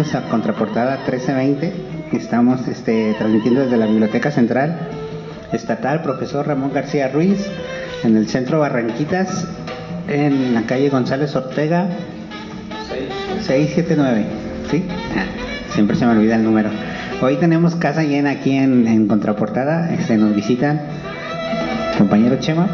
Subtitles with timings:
[0.00, 1.74] A Contraportada 1320.
[2.12, 4.88] Estamos este, transmitiendo desde la Biblioteca Central
[5.52, 7.46] Estatal Profesor Ramón García Ruiz
[8.02, 9.46] en el centro Barranquitas
[10.08, 11.90] en la calle González Ortega
[13.42, 14.24] 679.
[14.70, 14.84] ¿Sí?
[15.74, 16.70] Siempre se me olvida el número.
[17.20, 19.92] Hoy tenemos casa llena aquí en, en Contraportada.
[19.92, 20.80] Este, nos visitan
[21.98, 22.68] compañero Chema.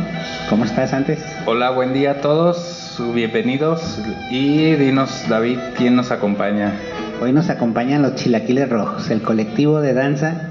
[0.49, 1.19] ¿Cómo estás antes?
[1.45, 3.99] Hola, buen día a todos bienvenidos
[4.31, 6.73] y dinos David quién nos acompaña.
[7.21, 10.51] Hoy nos acompañan los Chilaquiles Rojos, el colectivo de danza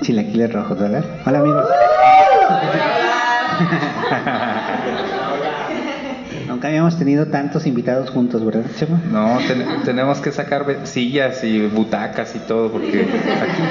[0.00, 1.04] Chilaquiles Rojos, ¿verdad?
[1.26, 1.64] Hola amigos.
[6.48, 9.00] Nunca habíamos tenido tantos invitados juntos, ¿verdad, Chema?
[9.10, 9.38] No,
[9.84, 13.62] tenemos que sacar sillas y butacas y todo porque aquí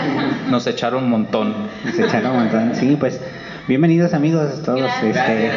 [0.49, 1.53] nos echaron un montón.
[1.85, 3.19] Nos echaron un montón, sí, pues
[3.67, 4.91] bienvenidos amigos todos.
[5.01, 5.51] Este,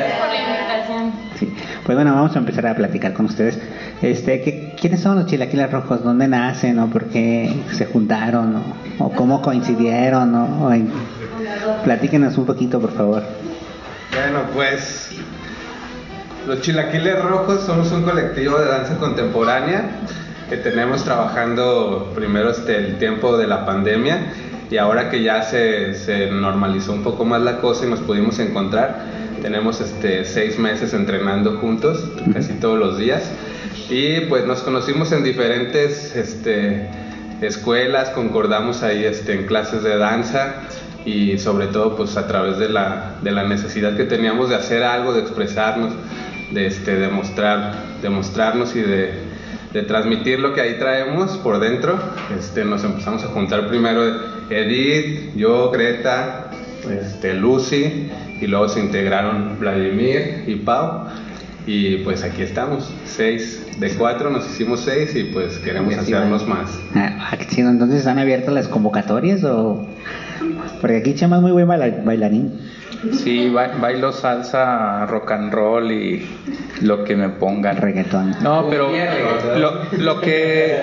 [1.38, 1.52] Sí.
[1.86, 3.58] Pues bueno, vamos a empezar a platicar con ustedes.
[4.02, 6.02] Este, ¿Quiénes son los chilaquiles rojos?
[6.02, 6.78] ¿Dónde nacen?
[6.78, 8.62] ¿O por qué se juntaron?
[8.98, 10.34] ¿O, cómo coincidieron?
[10.34, 10.72] ¿O,
[11.84, 13.22] Platíquenos un poquito, por favor.
[14.14, 15.10] Bueno, pues
[16.46, 19.84] los chilaquiles rojos somos un colectivo de danza contemporánea
[20.48, 24.32] que tenemos trabajando primero este, el tiempo de la pandemia
[24.70, 28.38] y ahora que ya se, se normalizó un poco más la cosa y nos pudimos
[28.38, 29.04] encontrar,
[29.42, 32.02] tenemos este, seis meses entrenando juntos,
[32.32, 33.30] casi todos los días.
[33.90, 36.88] Y pues nos conocimos en diferentes este,
[37.40, 40.62] escuelas, concordamos ahí este, en clases de danza
[41.04, 43.16] y sobre todo pues a través de la,
[43.48, 45.92] necesidad que teníamos de hacer algo, de expresarnos,
[46.52, 49.12] de este, y de,
[49.72, 51.98] de transmitir lo que ahí traemos por dentro.
[52.38, 54.04] Este, nos empezamos a juntar primero
[54.50, 56.48] Edith, yo, Greta,
[56.88, 58.08] este, Lucy
[58.40, 61.08] y luego se integraron Vladimir y Pau
[61.72, 66.68] y pues aquí estamos, seis de cuatro, nos hicimos seis y pues queremos hacernos más.
[66.96, 69.86] Ah, entonces están abiertas las convocatorias o
[70.80, 72.58] porque aquí Chema es muy buen bailarín.
[73.12, 76.26] Sí, bailo salsa, rock and roll y
[76.80, 77.76] lo que me pongan.
[77.76, 78.34] Reggaetón.
[78.42, 78.90] No, pero
[79.56, 80.76] lo, lo que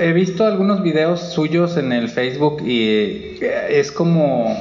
[0.00, 3.38] he visto algunos videos suyos en el Facebook y
[3.70, 4.54] es como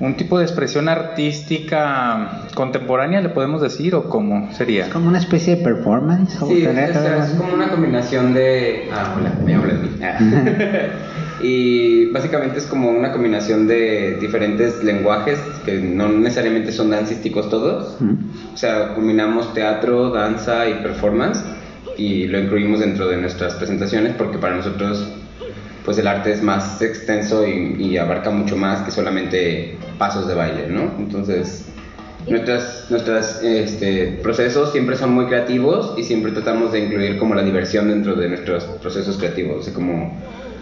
[0.00, 4.84] un tipo de expresión artística contemporánea, le podemos decir, o cómo sería?
[4.86, 6.38] ¿Es como una especie de performance?
[6.48, 8.88] Sí, es, como una combinación de...
[8.92, 9.76] Ah, hola, me hablas
[11.42, 17.98] y básicamente es como una combinación de diferentes lenguajes que no necesariamente son dancísticos todos.
[18.52, 21.44] O sea, combinamos teatro, danza y performance
[21.96, 25.19] y lo incluimos dentro de nuestras presentaciones porque para nosotros
[25.90, 30.68] pues el arte es más extenso y, abarca mucho más que solamente pasos de baile,
[30.68, 30.94] ¿no?
[31.00, 31.64] Entonces,
[32.28, 37.42] nuestras, nuestros este, procesos siempre son muy creativos y siempre tratamos de incluir como la
[37.42, 40.16] diversión dentro de nuestros procesos creativos, o sea, como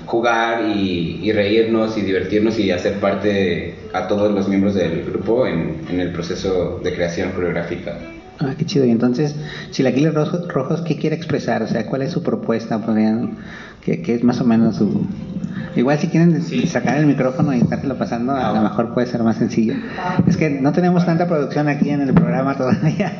[0.06, 5.78] jugar y, reírnos y divertirnos y hacer parte a todos los miembros del grupo en,
[5.90, 7.98] en el proceso de creación coreográfica.
[8.40, 8.85] Ah, qué chido.
[8.85, 9.35] Y entonces,
[9.70, 11.62] Chilaquiles Rojos, Rojos, ¿qué quiere expresar?
[11.62, 12.79] O sea, ¿cuál es su propuesta?
[12.79, 13.38] ¿Podrían
[13.96, 15.06] que, es más o menos su...
[15.76, 19.37] Igual si quieren sacar el micrófono y estártelo pasando, a lo mejor puede ser más
[19.37, 19.75] sencillo.
[20.26, 23.12] Es que no tenemos tanta producción aquí en el programa todavía.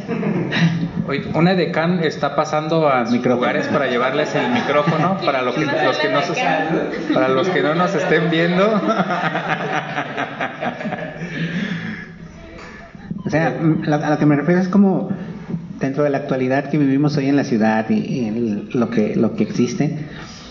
[1.35, 6.09] una decán está pasando a lugares para llevarles el micrófono para los que, los que
[6.09, 6.21] no,
[7.15, 8.67] para los que no nos estén viendo.
[13.29, 15.11] O sea, a lo que me refiero es como
[15.81, 18.31] dentro de la actualidad que vivimos hoy en la ciudad y,
[18.73, 19.99] lo que lo que existe,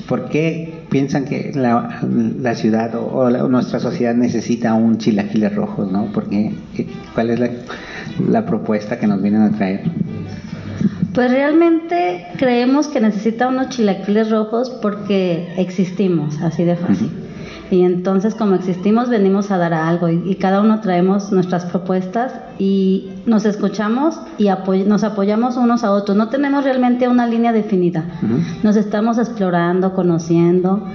[0.08, 2.00] ¿Por qué piensan que la,
[2.40, 5.92] la ciudad o, nuestra sociedad necesita un chilaquiles rojos?
[5.92, 6.12] ¿no?
[6.14, 6.54] Porque,
[7.16, 7.50] ¿Cuál es la,
[8.30, 9.82] la propuesta que nos vienen a traer?
[11.14, 17.27] Pues realmente creemos que necesita unos chilaquiles rojos porque existimos, así de fácil.
[17.70, 23.10] Y entonces como existimos venimos a dar algo y, cada uno traemos nuestras propuestas y
[23.26, 24.48] nos escuchamos y
[24.86, 26.16] nos apoyamos unos a otros.
[26.18, 28.06] No tenemos realmente una línea definida.
[28.64, 30.88] Nos estamos explorando, conociendo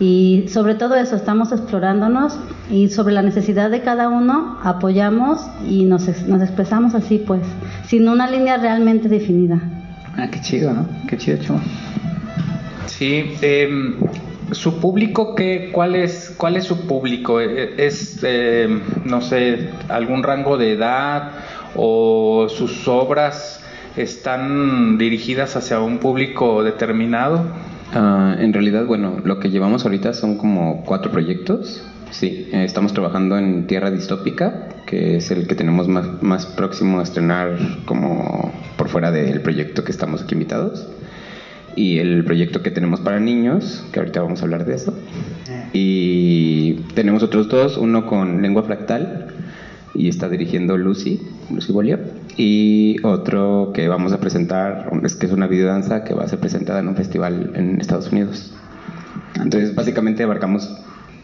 [0.00, 2.38] y sobre todo eso estamos explorándonos
[2.70, 7.42] y sobre la necesidad de cada uno apoyamos y nos, nos expresamos así pues,
[7.86, 9.60] sin una línea realmente definida.
[10.16, 10.86] Ah, qué chido, ¿no?
[11.08, 11.60] Qué chido, chulo.
[12.86, 13.68] Sí, eh,
[14.52, 20.22] su público qué cuál es cuál es su público e, es eh, no sé algún
[20.22, 21.32] rango de edad
[21.74, 23.60] o sus obras
[23.96, 27.44] están dirigidas hacia un público determinado
[27.92, 31.82] ah, en realidad bueno lo que llevamos ahorita son como cuatro proyectos.
[32.10, 37.00] Sí eh, estamos trabajando en Tierra distópica que es el que tenemos más, más próximo
[37.00, 40.86] a estrenar como por fuera del proyecto que estamos aquí invitados
[41.76, 44.94] y el proyecto que tenemos para niños, que ahorita vamos a hablar de eso.
[45.72, 49.28] Y tenemos otros dos, uno con lengua fractal
[49.94, 51.20] y está dirigiendo Lucy,
[51.50, 51.98] Lucy Bolio,
[52.36, 56.38] y otro que vamos a presentar, es que es una videodanza que va a ser
[56.38, 58.54] presentada en un festival en Estados Unidos.
[59.34, 60.74] Entonces, básicamente abarcamos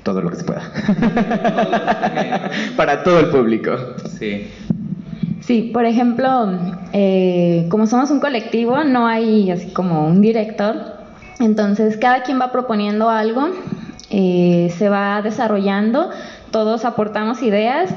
[0.02, 0.70] todo lo que se pueda.
[2.76, 3.72] Para todo el público.
[4.18, 4.48] Sí.
[5.42, 6.52] Sí, por ejemplo,
[6.92, 10.76] eh, como somos un colectivo, no hay así como un director.
[11.40, 13.48] Entonces, cada quien va proponiendo algo,
[14.10, 16.10] eh, se va desarrollando,
[16.52, 17.90] todos aportamos ideas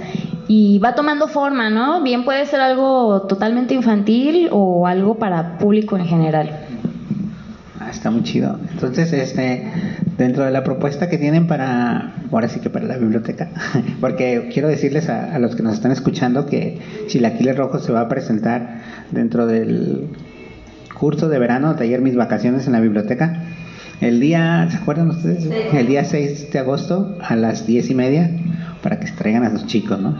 [0.47, 2.01] y va tomando forma, ¿no?
[2.01, 6.50] Bien puede ser algo totalmente infantil o algo para público en general.
[7.80, 8.57] Ah, está muy chido.
[8.71, 9.71] Entonces, este,
[10.17, 13.50] dentro de la propuesta que tienen para, ahora sí que para la biblioteca,
[14.01, 18.09] porque quiero decirles a, los que nos están escuchando que Chilaquiles Rojo se va a
[18.09, 18.81] presentar
[19.12, 20.07] dentro del
[20.97, 23.41] curso de verano, taller Mis Vacaciones en la biblioteca.
[24.01, 25.50] El día, ¿se acuerdan ustedes?
[25.73, 28.29] El día 6 de agosto a las 10 y media
[28.81, 30.15] para que se traigan a sus chicos, ¿no?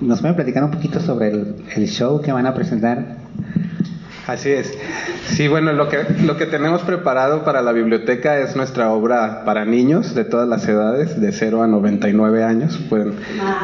[0.00, 3.16] Nos pueden platicar un poquito sobre el, el show que van a presentar
[4.26, 4.72] Así es.
[5.26, 9.64] Sí, bueno, lo que, lo que tenemos preparado para la biblioteca es nuestra obra para
[9.64, 12.78] niños de todas las edades, de 0 a 99 años.
[12.88, 13.14] Pueden,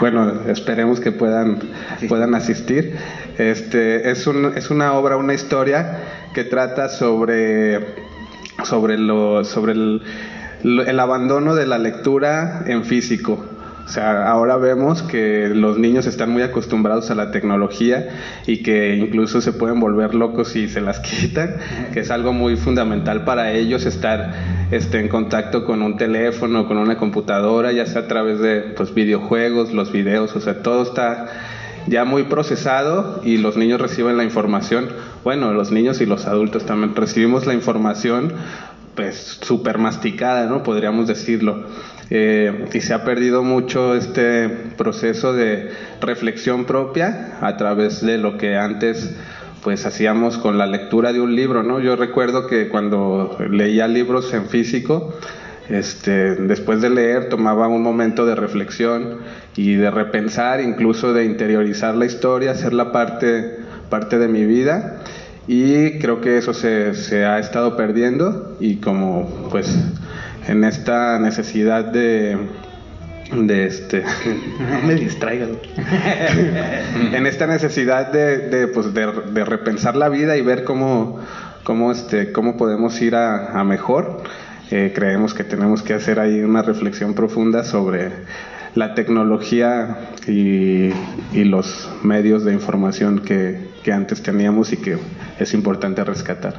[0.01, 1.61] bueno, esperemos que puedan,
[2.09, 2.97] puedan asistir.
[3.39, 5.99] Este, es, un, es una obra, una historia
[6.35, 7.95] que trata sobre,
[8.65, 10.03] sobre, lo, sobre el,
[10.65, 13.45] el abandono de la lectura en físico.
[13.89, 18.07] O sea, ahora vemos que los niños están muy acostumbrados a la tecnología
[18.47, 21.57] y que incluso se pueden volver locos si se las quitan,
[21.95, 24.35] que es algo muy fundamental para ellos estar
[24.71, 28.93] este, en contacto con un teléfono, con una computadora, ya sea a través de pues,
[28.93, 31.29] videojuegos, los videos, o sea, todo está
[31.87, 34.91] ya muy procesado y los niños reciben la información,
[35.25, 38.35] bueno, los niños y los adultos también recibimos la información
[38.95, 40.65] pues súper masticada, ¿no?
[40.65, 41.63] Podríamos decirlo.
[42.11, 45.71] Eh, y se ha perdido mucho este proceso de
[46.01, 49.15] reflexión propia a través de lo que antes
[49.63, 51.81] pues hacíamos con la lectura de un libro, ¿no?
[51.81, 55.13] Yo recuerdo que cuando leía libros en físico,
[55.69, 59.19] este, después de leer tomaba un momento de reflexión
[59.55, 63.59] y de repensar, incluso de interiorizar la historia, hacerla parte,
[63.91, 65.03] parte de mi vida
[65.47, 69.77] y creo que eso se, se ha estado perdiendo y como pues
[70.49, 72.37] en esta necesidad de,
[73.33, 74.03] de este
[74.87, 75.61] me distraigo
[77.13, 81.21] en esta necesidad de, de, pues de, de, repensar la vida y ver cómo,
[81.63, 84.23] cómo, este, cómo podemos ir a, a mejor
[84.71, 88.11] eh, creemos que tenemos que hacer ahí una reflexión profunda sobre
[88.75, 90.91] la tecnología y,
[91.33, 94.99] y los medios de información que, que antes teníamos y que
[95.39, 96.55] es importante rescatar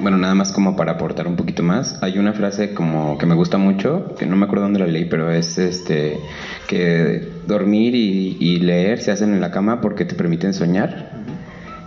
[0.00, 3.34] bueno, nada más como para aportar un poquito más, hay una frase como que me
[3.34, 6.18] gusta mucho, que no me acuerdo dónde la leí, pero es este
[6.66, 11.12] que dormir y, leer se hacen en la cama porque te permiten soñar.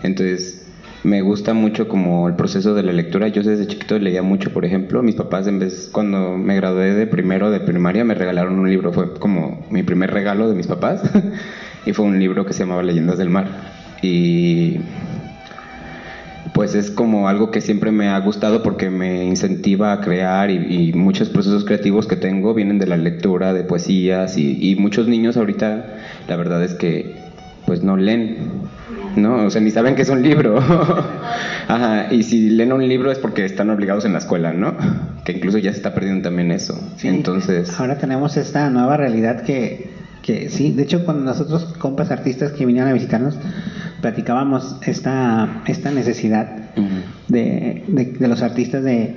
[0.03, 0.65] Entonces,
[1.03, 3.27] me gusta mucho como el proceso de la lectura.
[3.27, 7.07] Yo desde chiquito leía mucho, por ejemplo, mis papás en vez cuando me gradué de
[7.07, 11.01] primero de primaria me regalaron un libro, fue como mi primer regalo de mis papás
[11.85, 13.47] y fue un libro que se llamaba Leyendas del Mar.
[14.01, 14.79] Y
[16.53, 20.91] pues es como algo que siempre me ha gustado porque me incentiva a crear y,
[20.93, 25.85] muchos procesos creativos que tengo vienen de la lectura de poesías y, muchos niños ahorita
[26.27, 27.15] la verdad es que
[27.65, 28.37] pues no leen,
[29.15, 29.45] ¿no?
[29.45, 30.57] O sea, ni saben que es un libro.
[31.67, 34.75] Ajá, y si leen un libro es porque están obligados en la escuela, ¿no?
[35.23, 36.77] Que incluso ya se está perdiendo también eso.
[37.03, 37.79] Entonces...
[37.79, 39.89] Ahora tenemos esta nueva realidad que,
[40.21, 43.37] que sí, de hecho cuando nosotros compas artistas que vinieron a visitarnos,
[44.01, 46.47] platicábamos esta, esta necesidad
[47.27, 49.15] de, de, los artistas de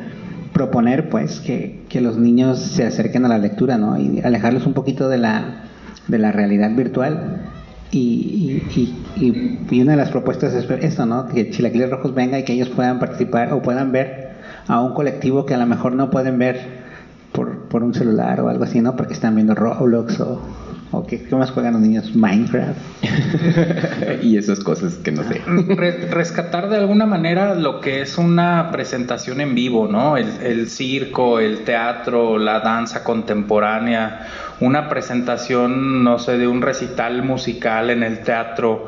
[0.53, 3.99] proponer pues que, que, los niños se acerquen a la lectura ¿no?
[3.99, 5.65] y alejarlos un poquito de la,
[6.07, 7.43] de la realidad virtual
[7.91, 11.27] y, y, y, una de las propuestas es esto, ¿no?
[11.29, 14.35] que Chilaquiles Rojos venga y que ellos puedan participar o puedan ver
[14.67, 16.85] a un colectivo que a lo mejor no pueden ver
[17.33, 18.97] por, por un celular o algo así, ¿no?
[18.97, 20.41] porque están viendo Roblox o,
[20.97, 22.15] ¿O qué, más juegan los niños?
[22.15, 22.79] Minecraft.
[24.23, 25.41] y esas cosas que no sé.
[26.11, 30.17] rescatar de alguna manera lo que es una presentación en vivo, ¿no?
[30.17, 34.29] El, circo, el teatro, la danza contemporánea,
[34.61, 38.87] una presentación, no sé, de un recital musical en el teatro.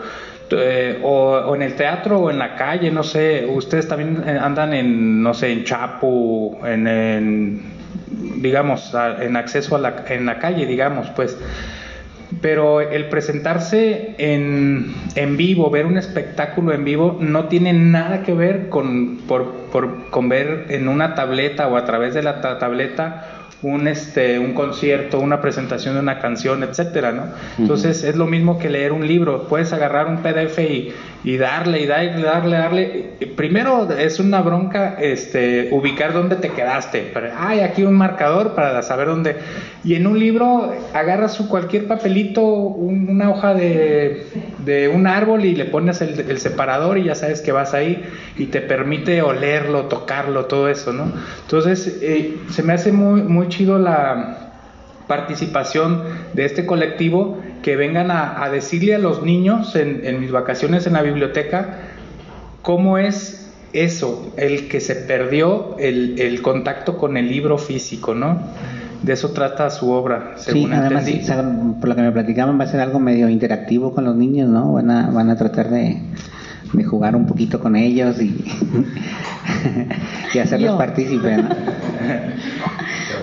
[0.50, 4.74] Eh, o, en el teatro o en la calle, no sé, ustedes también eh, andan
[4.74, 7.62] en, no sé, en Chapu, en,
[8.36, 11.36] digamos, en acceso a la, en la calle, digamos, pues
[12.40, 18.34] pero el presentarse en, en, vivo, ver un espectáculo en vivo, no tiene nada que
[18.34, 23.35] ver con, por, por, con ver en una tableta o a través de la tableta
[23.62, 27.24] un, este, un concierto, una presentación de una canción, etcétera, ¿no?
[27.58, 29.48] Entonces es lo mismo que leer un libro.
[29.48, 30.92] Puedes agarrar un PDF y,
[31.24, 33.10] y darle y darle, darle, darle.
[33.34, 37.12] Primero es una bronca este, ubicar dónde te quedaste.
[37.36, 39.36] hay aquí un marcador para saber dónde.
[39.82, 44.26] Y en un libro agarras cualquier papelito, una hoja de,
[44.64, 48.04] de, un árbol y le pones el, el, separador y ya sabes que vas ahí
[48.36, 51.12] y te permite olerlo, tocarlo, todo eso, ¿no?
[51.42, 54.46] Entonces eh, se me hace muy, muy chido la
[55.06, 56.02] participación
[56.34, 61.02] de este colectivo que vengan a, decirle a los niños en, mis vacaciones en la
[61.02, 61.78] biblioteca
[62.62, 68.40] cómo es eso, el que se perdió el, contacto con el libro físico, ¿no?
[69.02, 71.04] De eso trata su obra, según sí, además,
[71.78, 74.72] por lo que me platicaban, va a ser algo medio interactivo con los niños, ¿no?
[74.72, 76.00] Van a, van a tratar de,
[76.84, 78.34] jugar un poquito con ellos y,
[80.34, 81.48] y hacerlos partícipes, ¿no?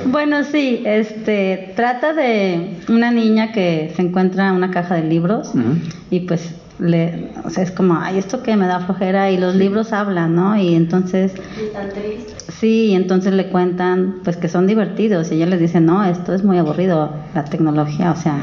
[0.06, 5.52] Bueno, sí, este trata de una niña que se encuentra en una caja de libros
[6.10, 9.56] y pues le, o sea, es como, ay, esto que me da flojera y los
[9.56, 10.58] libros hablan, ¿no?
[10.58, 11.34] Y entonces
[12.50, 16.34] Sí, y entonces le cuentan pues que son divertidos y ella les dice, "No, esto
[16.34, 18.38] es muy aburrido, la tecnología, o sea,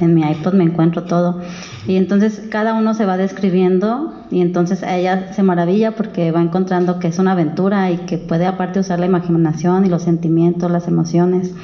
[0.00, 1.40] en mi iPod me encuentro todo."
[1.86, 6.98] Y entonces cada uno se va describiendo y entonces ella se maravilla porque va encontrando
[6.98, 10.88] que es una aventura y que puede aparte usar la imaginación y los sentimientos, las
[10.88, 11.54] emociones.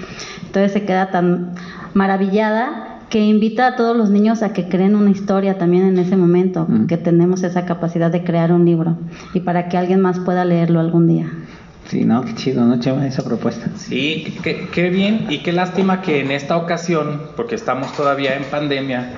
[0.47, 1.55] Entonces se queda tan
[1.95, 6.17] maravillada que invita a todos los niños a que creen una historia también en ese
[6.17, 8.97] momento, que tenemos esa capacidad de crear un libro
[9.33, 11.31] y para que alguien más pueda leerlo algún día.
[11.89, 12.81] Sí, no, qué chido, ¿no?
[12.81, 13.69] Chévere esa propuesta.
[13.77, 18.43] Sí, qué, qué, bien y qué lástima que en esta ocasión, porque estamos todavía en
[18.45, 19.13] pandemia,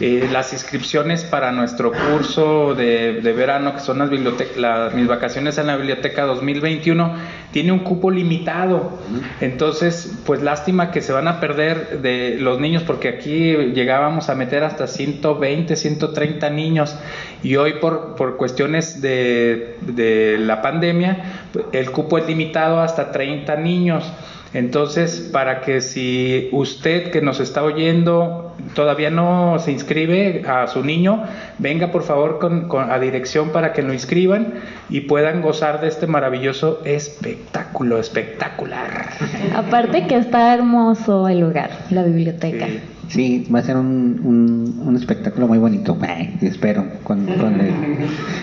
[0.00, 5.58] eh, las inscripciones para nuestro curso de, de verano, que son las bibliotecas, mis vacaciones
[5.58, 7.14] en la biblioteca 2021,
[7.52, 8.98] tiene un cupo limitado.
[9.42, 14.34] Entonces, pues lástima que se van a perder de los niños, porque aquí llegábamos a
[14.34, 16.96] meter hasta 120, 130 niños,
[17.42, 23.56] y hoy por, por cuestiones de, de la pandemia, el cupo es limitado hasta 30
[23.56, 24.10] niños.
[24.52, 28.44] Entonces, para que si usted que nos está oyendo
[28.74, 31.24] todavía no se inscribe a su niño,
[31.58, 34.54] venga por favor con, a dirección para que lo inscriban
[34.88, 39.10] y puedan gozar de este maravilloso espectáculo, espectacular.
[39.54, 42.66] Aparte que está hermoso el lugar, la biblioteca.
[43.08, 43.46] Sí.
[43.54, 45.96] va a ser un, un, espectáculo muy bonito,
[46.40, 47.74] espero, con, con el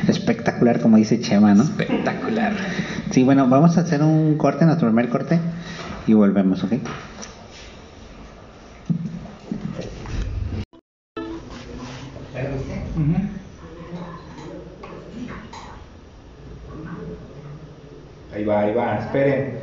[0.07, 1.63] espectacular, como dice Chema, ¿no?
[1.63, 2.53] Espectacular.
[3.11, 5.37] Sí, bueno, vamos a hacer un corte, nuestro primer corte
[6.07, 6.71] y volvemos, ¿ok?
[18.33, 19.59] Ahí va, ahí va, esperen.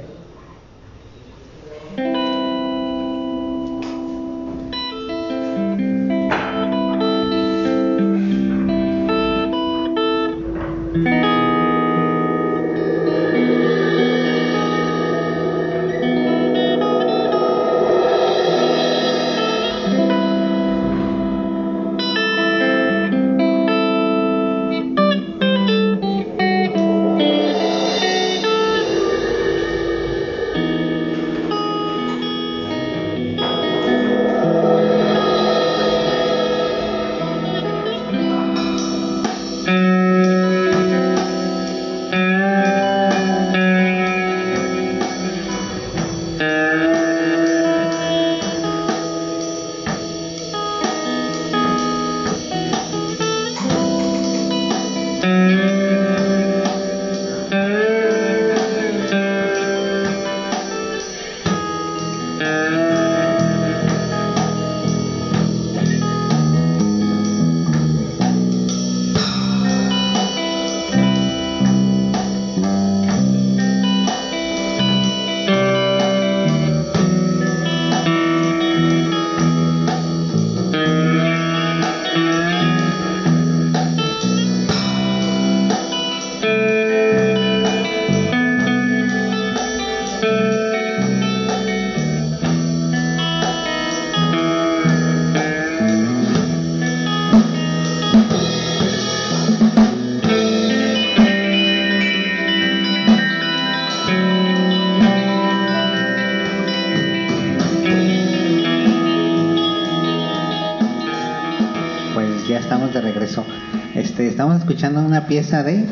[114.78, 115.86] Escuchando una pieza de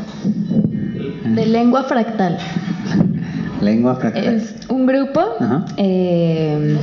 [1.24, 2.38] De lengua fractal.
[3.60, 4.24] lengua fractal.
[4.36, 5.22] Es un grupo
[5.76, 6.78] eh,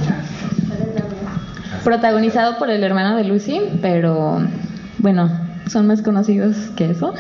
[1.82, 4.46] protagonizado por el hermano de Lucy, pero
[4.98, 5.32] bueno,
[5.70, 7.14] son más conocidos que eso.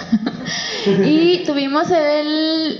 [1.05, 2.79] y tuvimos el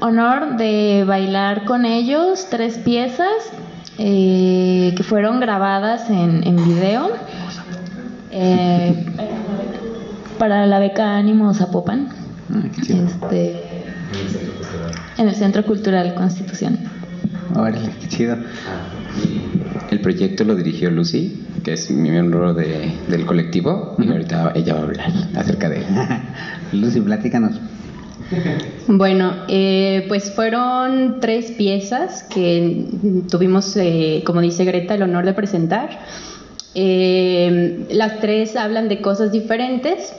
[0.00, 3.28] honor de bailar con ellos tres piezas
[3.98, 7.10] eh, que fueron grabadas en, en video
[8.34, 9.04] eh,
[10.42, 12.08] para la beca Ánimo Zapopan.
[12.52, 12.94] Ah, qué.
[12.94, 13.62] Este,
[15.16, 16.80] en el Centro Cultural Constitución.
[17.54, 18.36] Órale, qué chido.
[19.92, 24.74] El proyecto lo dirigió Lucy, que es mi miembro de- del colectivo, y ahorita ella
[24.74, 25.84] va a hablar acerca de
[26.72, 27.52] Lucy, platícanos.
[28.88, 32.86] Bueno, eh, pues fueron tres piezas que
[33.30, 36.00] tuvimos, eh, como dice Greta, el honor de presentar.
[36.74, 40.14] Eh, las tres hablan de cosas diferentes.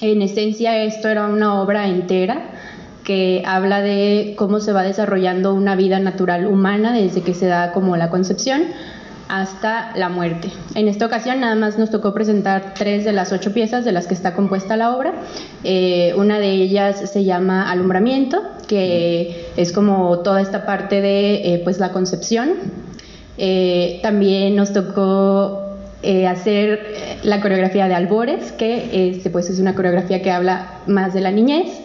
[0.00, 2.50] En esencia, esto era una obra entera
[3.04, 7.72] que habla de cómo se va desarrollando una vida natural humana desde que se da
[7.72, 8.62] como la concepción
[9.28, 10.50] hasta la muerte.
[10.74, 14.06] En esta ocasión nada más nos tocó presentar tres de las ocho piezas de las
[14.06, 15.14] que está compuesta la obra.
[15.64, 21.60] Eh, una de ellas se llama Alumbramiento, que es como toda esta parte de eh,
[21.64, 22.50] pues la concepción.
[23.38, 25.71] Eh, también nos tocó
[26.02, 30.80] eh, hacer eh, la coreografía de Albores, que este, pues es una coreografía que habla
[30.86, 31.80] más de la niñez.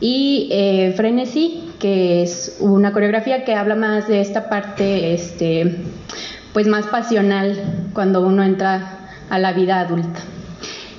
[0.00, 5.76] Y eh, Frenesí, que es una coreografía que habla más de esta parte, este,
[6.52, 7.56] pues más pasional
[7.92, 10.20] cuando uno entra a la vida adulta.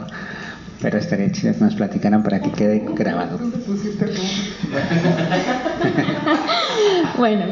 [0.81, 3.39] pero estaría chido que nos platicaran para que quede grabado.
[7.17, 7.45] Bueno.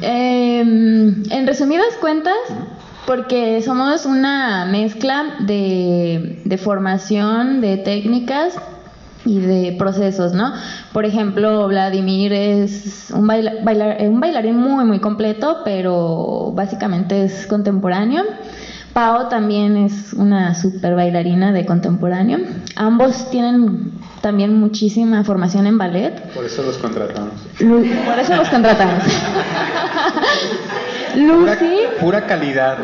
[0.00, 2.34] Em, en resumidas cuentas,
[3.06, 8.54] porque somos una mezcla de, de formación, de técnicas
[9.26, 10.52] y de procesos, ¿no?
[10.92, 17.24] Por ejemplo, Vladimir es un, baila- bailar- eh, un bailarín muy, muy completo, pero básicamente
[17.24, 18.24] es contemporáneo.
[18.92, 22.38] Pao también es una super bailarina de contemporáneo.
[22.76, 23.90] Ambos tienen
[24.24, 26.14] también muchísima formación en ballet.
[26.32, 27.32] Por eso los contratamos.
[27.60, 29.04] Lu- Por eso los contratamos.
[31.14, 32.76] Pura, Lucy, pura calidad.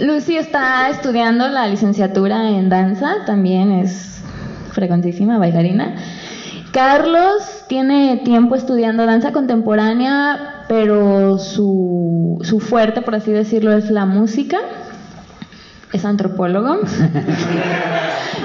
[0.00, 4.22] Lucy está estudiando la licenciatura en danza, también es
[4.72, 5.94] frecuentísima bailarina.
[6.70, 14.06] Carlos tiene tiempo estudiando danza contemporánea, pero su, su fuerte, por así decirlo, es la
[14.06, 14.58] música.
[15.92, 16.78] Es antropólogo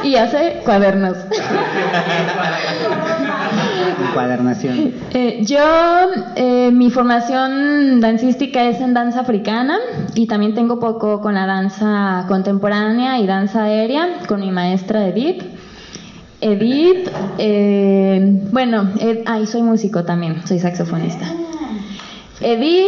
[0.03, 1.15] y hace cuadernos.
[4.09, 4.93] Encuadernación.
[5.13, 5.57] Eh, yo,
[6.35, 9.77] eh, mi formación dancística es en danza africana
[10.13, 15.43] y también tengo poco con la danza contemporánea y danza aérea con mi maestra Edith.
[16.41, 21.25] Edith, eh, bueno, Ed- ay, soy músico también, soy saxofonista.
[22.41, 22.85] Edith,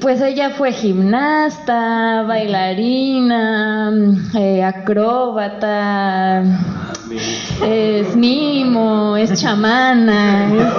[0.00, 3.92] pues ella fue gimnasta, bailarina,
[4.38, 6.42] eh, acróbata,
[7.66, 10.50] es mimo, es chamana.
[10.54, 10.74] es-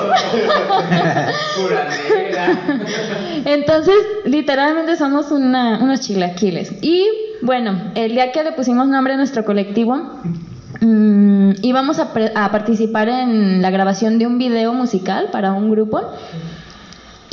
[3.45, 6.73] Entonces, literalmente somos una- unos chilaquiles.
[6.81, 7.05] Y
[7.41, 9.95] bueno, el día que le pusimos nombre a nuestro colectivo,
[10.79, 16.01] mm, íbamos a, a participar en la grabación de un video musical para un grupo.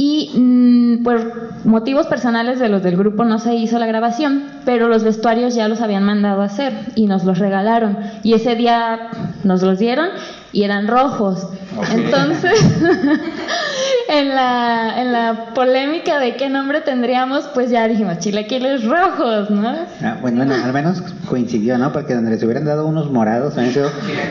[0.00, 4.86] Y mm, por motivos personales de los del grupo no se hizo la grabación, pero
[4.86, 7.98] los vestuarios ya los habían mandado a hacer y nos los regalaron.
[8.22, 9.10] Y ese día
[9.42, 10.10] nos los dieron
[10.52, 11.48] y eran rojos.
[11.92, 12.80] Entonces,
[14.08, 19.68] en la, en la polémica de qué nombre tendríamos, pues ya dijimos chilaquiles rojos, ¿no?
[20.00, 21.92] Ah, bueno, bueno, al menos coincidió, ¿no?
[21.92, 23.90] Porque donde les hubieran dado unos morados, han sido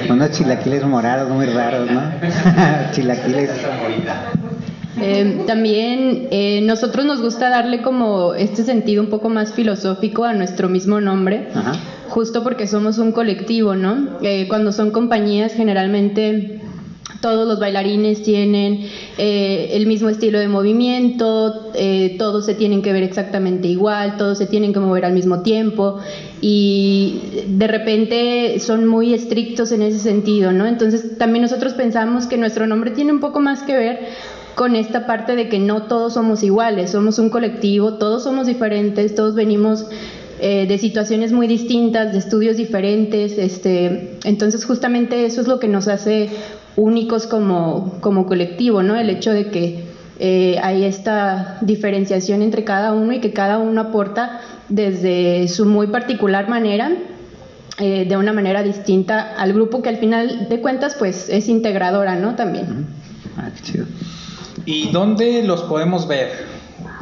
[0.09, 2.01] unos chilaquiles morados muy raros, ¿no?
[2.93, 3.49] chilaquiles.
[4.99, 10.33] Eh, también eh, nosotros nos gusta darle como este sentido un poco más filosófico a
[10.33, 11.73] nuestro mismo nombre, Ajá.
[12.09, 14.17] justo porque somos un colectivo, ¿no?
[14.21, 16.61] Eh, cuando son compañías generalmente
[17.21, 18.81] todos los bailarines tienen
[19.17, 24.37] eh, el mismo estilo de movimiento, eh, todos se tienen que ver exactamente igual, todos
[24.37, 25.97] se tienen que mover al mismo tiempo
[26.41, 30.67] y de repente son muy estrictos en ese sentido, ¿no?
[30.67, 33.99] Entonces también nosotros pensamos que nuestro nombre tiene un poco más que ver
[34.57, 39.13] con esta parte de que no todos somos iguales, somos un colectivo, todos somos diferentes,
[39.13, 39.85] todos venimos
[40.39, 45.67] eh, de situaciones muy distintas, de estudios diferentes, este, entonces justamente eso es lo que
[45.67, 46.31] nos hace
[46.75, 48.95] únicos como, colectivo, ¿no?
[48.95, 49.83] El hecho de que
[50.19, 55.85] eh, hay esta diferenciación entre cada uno y que cada uno aporta desde su muy
[55.85, 56.93] particular manera,
[57.77, 62.15] eh, de una manera distinta al grupo que al final de cuentas pues es integradora,
[62.15, 62.33] ¿no?
[62.35, 62.87] También.
[64.67, 66.29] ¿Y dónde los podemos ver?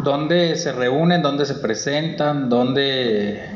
[0.04, 1.24] ¿Dónde se reúnen?
[1.24, 2.48] ¿Dónde se presentan?
[2.48, 3.50] ¿Dónde,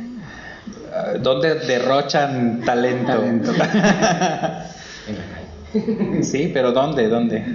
[1.19, 3.11] dónde derrochan talento?
[3.13, 3.53] Talento.
[6.23, 7.07] sí, pero ¿dónde?
[7.07, 7.45] ¿Dónde?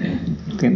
[0.60, 0.70] Que-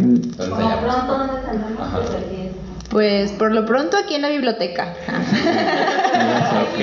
[2.91, 4.95] Pues por lo pronto aquí en la biblioteca.
[6.59, 6.81] Ok.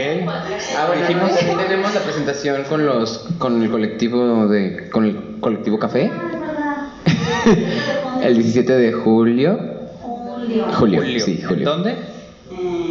[0.78, 5.40] Ah, bueno, dijimos que tenemos la presentación con los con el colectivo de con el
[5.42, 6.10] colectivo Café.
[8.24, 9.60] el 17 de julio.
[10.74, 11.02] Julio.
[11.20, 11.70] sí, julio.
[11.70, 11.96] ¿Dónde?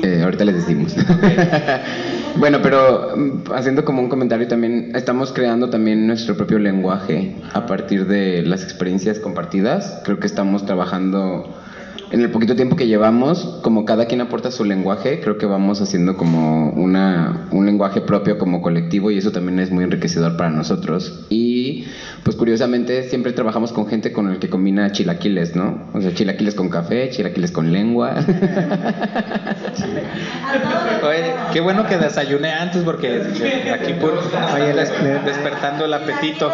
[0.03, 0.94] Eh, ahorita les decimos.
[2.37, 7.66] bueno, pero mm, haciendo como un comentario también, estamos creando también nuestro propio lenguaje a
[7.66, 10.00] partir de las experiencias compartidas.
[10.05, 11.55] Creo que estamos trabajando
[12.14, 15.81] en el poquito tiempo que llevamos, como cada quien aporta su lenguaje, creo que vamos
[15.83, 20.50] haciendo como una, un lenguaje propio como colectivo y eso también es muy enriquecedor para
[20.50, 21.27] nosotros.
[21.29, 21.87] Y
[22.22, 25.88] pues curiosamente siempre trabajamos con gente con el que combina chilaquiles, ¿no?
[25.92, 28.14] O sea, chilaquiles con café, chilaquiles con lengua.
[31.07, 33.22] Oye, qué bueno que desayuné antes porque
[33.72, 34.12] aquí por
[34.55, 36.50] Oye, les- le- despertando el apetito.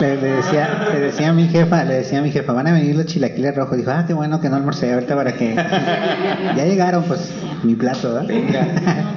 [0.00, 2.72] Le, le decía, le decía a mi jefa, le decía a mi jefa, van a
[2.72, 3.76] venir los chilaquiles rojos.
[3.76, 5.54] Dijo, ah, qué bueno que no almorcé ahorita para que.
[6.56, 7.30] ya llegaron, pues,
[7.62, 8.26] mi plato, ¿verdad?
[8.28, 8.66] Venga.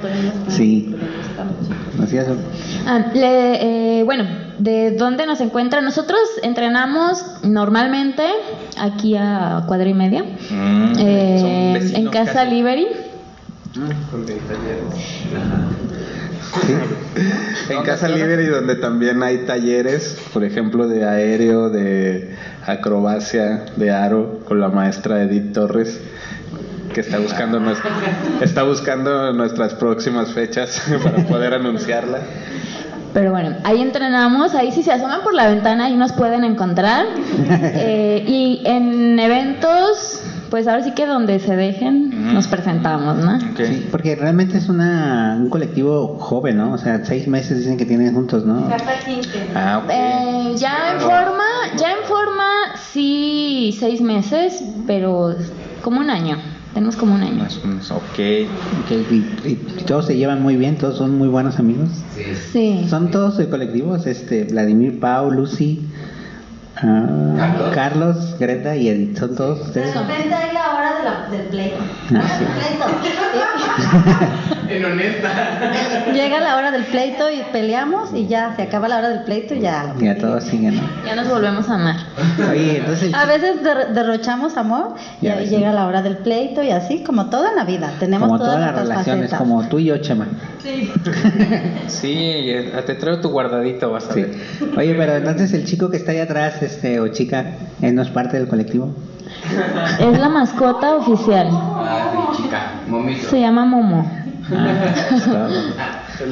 [0.48, 0.94] sí.
[2.02, 2.26] Así es.
[2.86, 4.24] Ah, le- eh, bueno,
[4.58, 5.84] ¿de dónde nos encuentran?
[5.84, 8.24] Nosotros entrenamos normalmente
[8.78, 12.50] aquí a cuadra y media, Mm, eh, en Casa casi.
[17.68, 22.34] En Casa Libre y donde también hay talleres, por ejemplo, de aéreo, de
[22.66, 26.00] acrobacia, de aro, con la maestra Edith Torres,
[26.92, 27.78] que está buscando, nues-
[28.40, 32.18] está buscando nuestras próximas fechas para poder anunciarla.
[33.14, 37.06] Pero bueno, ahí entrenamos, ahí si se asoman por la ventana ahí nos pueden encontrar.
[37.82, 40.19] Eh, y en eventos,
[40.50, 43.36] pues ahora sí que donde se dejen nos presentamos, ¿no?
[43.36, 43.60] Ok.
[43.66, 46.72] Sí, porque realmente es una, un colectivo joven, ¿no?
[46.72, 48.68] O sea, seis meses dicen que tienen juntos, ¿no?
[49.54, 49.90] Ah, ok.
[49.90, 51.44] Eh, ya en forma,
[51.76, 52.44] ya en forma
[52.92, 55.34] sí seis meses, pero
[55.82, 56.36] como un año.
[56.74, 57.34] Tenemos como un año.
[57.42, 58.00] Más o menos, ok.
[58.02, 59.54] Ok, y, y- y
[59.86, 61.88] todos se llevan muy bien, todos son muy buenos amigos.
[62.52, 62.86] Sí.
[62.88, 65.80] Son todos de colectivos, este, Vladimir, Pau, Lucy,
[66.82, 69.94] ah, Carlos, Greta y Edith, son todos ustedes.
[69.94, 71.76] repente hay la hora de la- del pleito.
[72.14, 72.44] Ah, sí.
[74.70, 75.28] en honesta.
[76.12, 79.54] Llega la hora del pleito y peleamos y ya se acaba la hora del pleito
[79.54, 79.94] y ya.
[79.98, 80.82] Y a todos siguen, ¿no?
[81.06, 81.96] Ya nos volvemos a amar.
[82.50, 86.62] Oye, entonces, A veces der- derrochamos amor y Ya ahí llega la hora del pleito
[86.62, 87.92] y así como todo en la vida.
[87.98, 89.38] Tenemos como todas todas las relaciones, facetas.
[89.38, 90.26] como tú y yo, Chema.
[91.88, 94.22] Sí, eh, te traigo tu guardadito, vas a Sí.
[94.22, 94.34] ver.
[94.76, 97.44] Oye, pero entonces el chico que está ahí atrás, este, o chica,
[97.82, 98.94] ¿él no es parte del colectivo?
[99.98, 101.48] Es la mascota oficial.
[101.50, 103.28] Ah, sí, chica, momito.
[103.28, 104.10] Se llama Momo.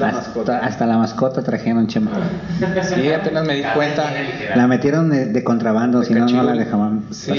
[0.02, 2.10] hasta, hasta la mascota trajeron, Chema.
[2.82, 4.10] Sí, apenas me di cuenta.
[4.54, 7.02] La metieron de, de contrabando, si no, no la dejaban.
[7.10, 7.32] Sí.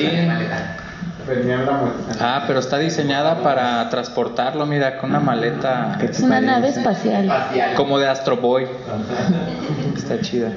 [2.19, 6.69] Ah, pero está diseñada para transportarlo, mira, con una maleta ¿Qué Es te una nave
[6.69, 7.31] espacial.
[7.75, 8.65] como de Astro Boy.
[9.95, 10.51] Está chida.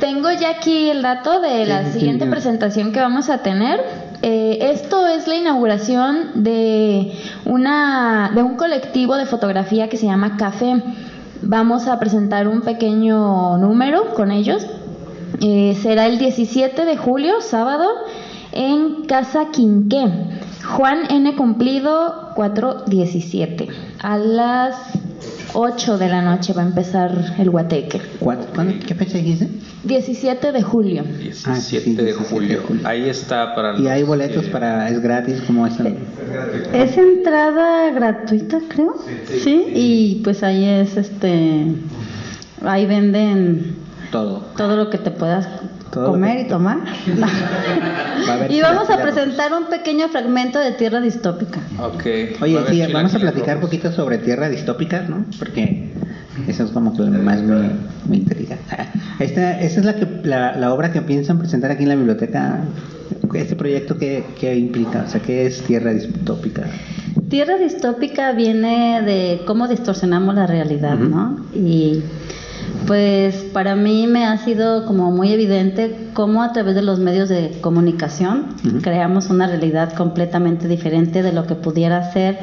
[0.00, 3.80] Tengo ya aquí el dato de la siguiente presentación que vamos a tener.
[4.22, 7.12] Eh, esto es la inauguración de
[7.44, 10.82] una de un colectivo de fotografía que se llama Café.
[11.42, 14.64] Vamos a presentar un pequeño número con ellos.
[15.40, 17.88] Eh, será el 17 de julio, sábado,
[18.52, 20.06] en Casa Quinqué.
[20.76, 21.34] Juan N.
[21.36, 23.68] Cumplido 417.
[24.00, 24.76] A las
[25.54, 28.00] 8 de la noche va a empezar el guateque.
[28.20, 29.48] ¿Cuándo- cuándo- ¿Qué fecha dijiste?
[29.84, 31.02] 17 de julio.
[31.02, 32.62] 17 Ah, sí, de 17 de julio.
[32.66, 32.88] julio.
[32.88, 35.74] Ahí está para Y hay boletos eh, para, es gratis, como es
[36.72, 38.94] Es entrada gratuita, creo.
[39.42, 41.66] Sí, y pues ahí es este.
[42.64, 43.74] Ahí venden
[44.12, 44.44] todo.
[44.56, 45.48] todo lo que te puedas
[46.00, 46.78] comer y tomar.
[48.48, 51.60] y vamos a presentar un pequeño fragmento de Tierra Distópica.
[51.78, 52.04] Ok.
[52.40, 55.24] Oye, sí, vamos a platicar un poquito sobre Tierra Distópica, ¿no?
[55.38, 55.92] Porque
[56.48, 57.70] eso es como que lo más me,
[58.08, 58.56] me intriga.
[59.18, 62.64] Esta, esta es la, que, la, la, obra que piensan presentar aquí en la biblioteca.
[63.34, 65.04] Este proyecto, ¿qué, ¿qué implica?
[65.06, 66.64] O sea, ¿qué es Tierra Distópica?
[67.28, 71.38] Tierra distópica viene de cómo distorsionamos la realidad, ¿no?
[71.54, 72.02] Y
[72.92, 77.30] pues para mí me ha sido como muy evidente cómo a través de los medios
[77.30, 82.38] de comunicación creamos una realidad completamente diferente de lo que pudiera ser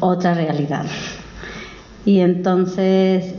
[0.00, 0.86] otra realidad.
[2.06, 3.34] Y entonces,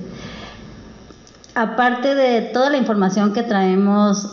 [1.55, 4.31] aparte de toda la información que traemos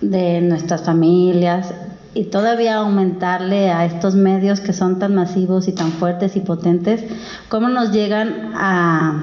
[0.00, 1.72] de nuestras familias
[2.12, 7.04] y todavía aumentarle a estos medios que son tan masivos y tan fuertes y potentes,
[7.48, 9.22] cómo nos llegan a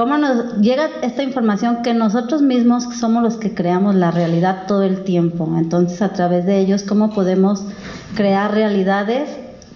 [0.00, 4.82] cómo nos llega esta información que nosotros mismos somos los que creamos la realidad todo
[4.82, 5.46] el tiempo.
[5.58, 7.66] Entonces, a través de ellos, cómo podemos
[8.14, 9.28] crear realidades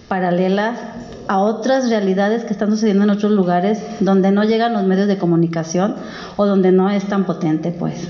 [0.07, 0.79] paralelas
[1.27, 5.19] a otras realidades que están sucediendo en otros lugares donde no llegan los medios de
[5.19, 5.93] comunicación
[6.37, 8.07] o donde no es tan potente, pues,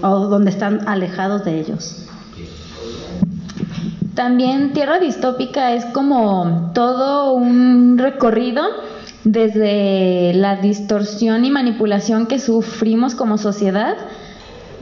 [0.00, 2.06] o donde están alejados de ellos.
[4.14, 8.62] También Tierra Distópica es como todo un recorrido
[9.32, 13.96] desde la distorsión y manipulación que sufrimos como sociedad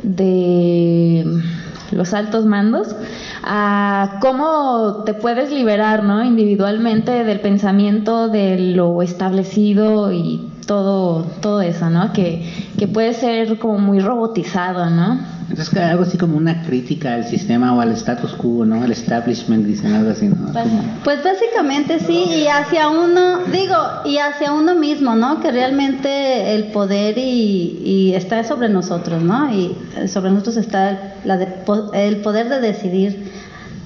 [0.04, 1.42] de
[1.90, 2.94] los altos mandos
[3.42, 6.22] a cómo te puedes liberar, ¿no?
[6.22, 12.12] Individualmente del pensamiento de lo establecido y todo, todo eso, ¿no?
[12.12, 12.48] Que,
[12.92, 15.18] puede ser como muy robotizado, ¿no?
[15.52, 18.82] Es algo así como una crítica al sistema o al status quo, ¿no?
[18.82, 20.52] Al establishment, dicen algo así, ¿no?
[20.52, 20.66] Pues,
[21.04, 25.40] pues, básicamente sí, y hacia uno, digo, y hacia uno mismo, ¿no?
[25.40, 29.52] Que realmente el poder y, y está sobre nosotros, ¿no?
[29.54, 29.76] Y
[30.08, 31.48] sobre nosotros está la de,
[31.94, 33.30] el poder de decidir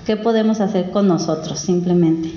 [0.06, 2.32] qué podemos hacer con nosotros, simplemente.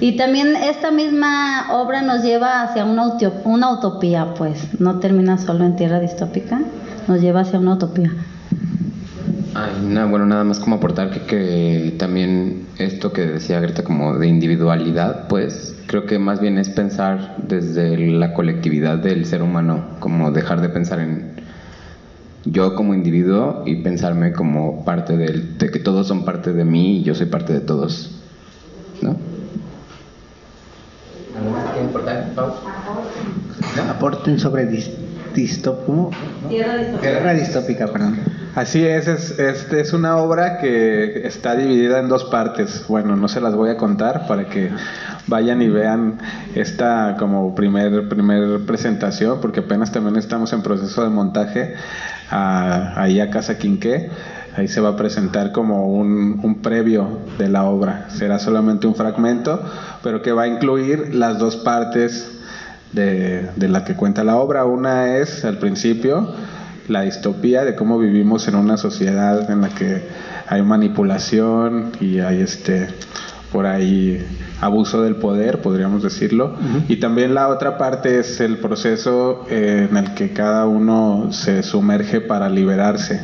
[0.00, 5.64] Y también esta misma obra nos lleva hacia una, una utopía, pues, no termina solo
[5.64, 6.60] en tierra distópica,
[7.06, 8.12] nos lleva hacia una utopía.
[9.58, 14.26] Ay, bueno, nada más como aportar que, que, también esto que decía Greta como de
[14.26, 20.30] individualidad, pues creo que más bien es pensar desde la colectividad del ser humano, como
[20.30, 21.40] dejar de pensar en
[22.44, 26.98] yo como individuo y pensarme como parte del, de que todos son parte de mí
[26.98, 28.20] y yo soy parte de todos,
[29.00, 29.16] ¿no?
[31.38, 32.52] ¿Algo más que aportar, Pau?
[33.88, 34.66] Aporten sobre
[35.36, 36.10] distópico.
[36.48, 38.18] Tierra distópica, perdón.
[38.56, 42.86] Así es, es, es, una obra que está dividida en dos partes.
[42.88, 44.70] Bueno, no se las voy a contar para que
[45.26, 46.18] vayan y vean
[46.54, 51.74] esta como primer, primer presentación, porque apenas también estamos en proceso de montaje
[52.30, 54.08] ahí a Casa Quinqué.
[54.56, 58.06] Ahí se va a presentar como un, un previo de la obra.
[58.08, 59.62] Será solamente un fragmento,
[60.02, 62.35] pero que va a incluir las dos partes
[62.92, 64.64] de, de la que cuenta la obra.
[64.64, 66.34] Una es al principio
[66.88, 70.02] la distopía de cómo vivimos en una sociedad en la que
[70.46, 72.88] hay manipulación y hay este
[73.52, 74.24] por ahí
[74.60, 76.56] abuso del poder, podríamos decirlo.
[76.88, 81.62] Y también la otra parte es el proceso eh, en el que cada uno se
[81.62, 83.22] sumerge para liberarse,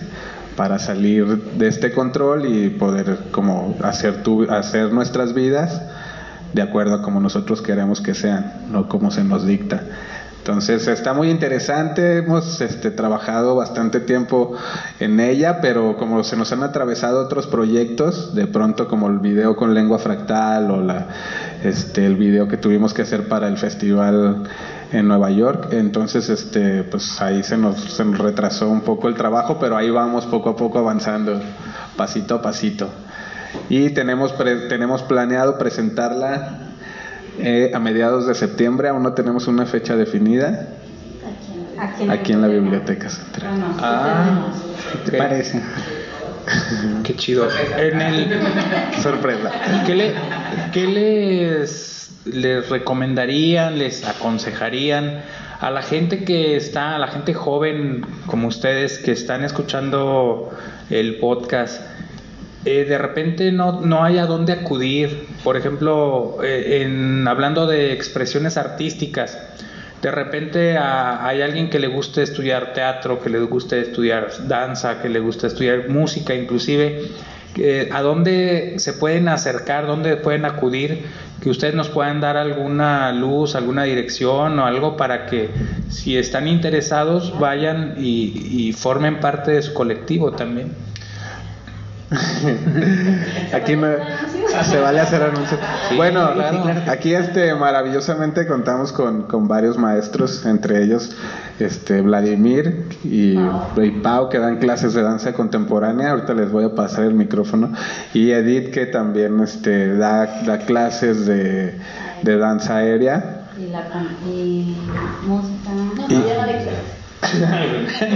[0.57, 5.83] para salir de este control y poder como hacer, tu, hacer nuestras vidas
[6.53, 9.83] de acuerdo a como nosotros queremos que sean, no como se nos dicta.
[10.43, 14.57] Entonces está muy interesante, hemos este, trabajado bastante tiempo
[14.99, 19.55] en ella, pero como se nos han atravesado otros proyectos, de pronto como el video
[19.55, 21.07] con lengua fractal o la,
[21.62, 24.43] este, el video que tuvimos que hacer para el festival
[24.91, 29.15] en Nueva York, entonces este, pues ahí se nos, se nos retrasó un poco el
[29.15, 31.41] trabajo, pero ahí vamos poco a poco avanzando,
[31.97, 32.88] pasito a pasito.
[33.69, 34.35] Y tenemos,
[34.69, 36.59] tenemos planeado presentarla
[37.38, 40.69] eh, a mediados de septiembre, aún no tenemos una fecha definida.
[42.09, 43.65] Aquí en, la biblioteca central.
[43.79, 44.49] Ah,
[44.93, 45.62] ¿qué te parece?
[47.03, 47.49] Qué chido.
[47.77, 48.41] En el
[49.03, 49.51] sorpresa.
[49.87, 50.15] ¿Qué, le,
[50.73, 55.23] qué les, les recomendarían, les aconsejarían
[55.61, 60.51] a la gente que está, a la gente joven como ustedes que están escuchando
[60.91, 61.81] el podcast?
[62.64, 65.27] Eh, de repente no, no hay a dónde acudir.
[65.42, 69.38] Por ejemplo, eh, en, hablando de expresiones artísticas,
[70.01, 75.09] de repente hay alguien que le guste estudiar teatro, que le guste estudiar danza, que
[75.09, 77.03] le guste estudiar música inclusive,
[77.92, 81.05] ¿a dónde se pueden acercar, dónde pueden acudir
[81.42, 85.51] que ustedes nos puedan dar alguna luz, alguna dirección o algo para que
[85.90, 90.72] si están interesados vayan y, formen parte de su colectivo también.
[93.55, 93.96] aquí me,
[94.64, 95.59] se vale hacer anuncios.
[95.96, 96.31] bueno,
[96.88, 101.16] aquí este maravillosamente contamos con, con, varios maestros, entre ellos
[101.59, 106.11] este Vladimir y, y, Pau que dan clases de danza contemporánea.
[106.11, 107.72] Ahorita les voy a pasar el micrófono
[108.12, 111.79] y Edith que también este da, da clases de,
[112.22, 113.48] de danza aérea.
[113.59, 113.87] Y, la,
[114.27, 114.77] y
[115.27, 115.70] música.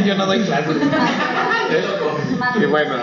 [0.04, 0.76] yo no doy clases.
[2.61, 2.94] y bueno.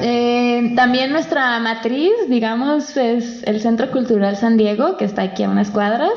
[0.00, 5.50] Eh, también nuestra matriz, digamos, es el Centro Cultural San Diego, que está aquí a
[5.50, 6.12] unas cuadras.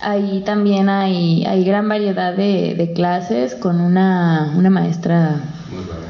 [0.00, 5.36] Ahí también hay, hay gran variedad de, clases con una, una maestra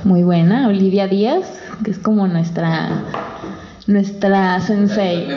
[0.04, 1.44] muy buena, Olivia Díaz,
[1.84, 3.02] que es como nuestra
[3.86, 5.28] nuestra sensei.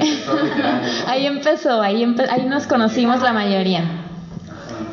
[1.07, 4.06] ahí empezó, ahí, ahí nos conocimos la mayoría.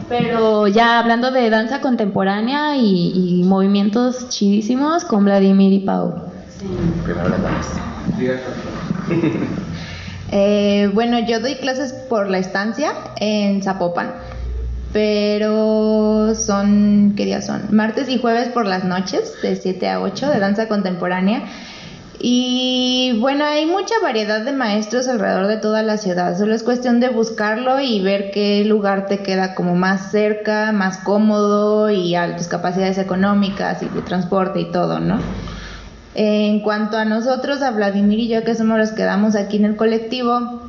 [0.08, 6.14] Pero ya hablando de danza contemporánea y, movimientos chidísimos con Vladimir y Pau.
[7.04, 7.66] Primero las damas.
[10.36, 14.14] Eh, bueno, yo doy clases por la estancia en Zapopan,
[14.92, 17.68] pero son, ¿qué días son?
[17.70, 21.44] Martes y jueves por las noches, de 7 a 8, de danza contemporánea.
[22.26, 26.38] Y bueno, hay mucha variedad de maestros alrededor de toda la ciudad.
[26.38, 30.96] Solo es cuestión de buscarlo y ver qué lugar te queda como más cerca, más
[30.96, 35.18] cómodo y a tus capacidades económicas y de transporte y todo, ¿no?
[36.14, 39.66] En cuanto a nosotros, a Vladimir y yo, que somos los que damos aquí en
[39.66, 40.62] el colectivo,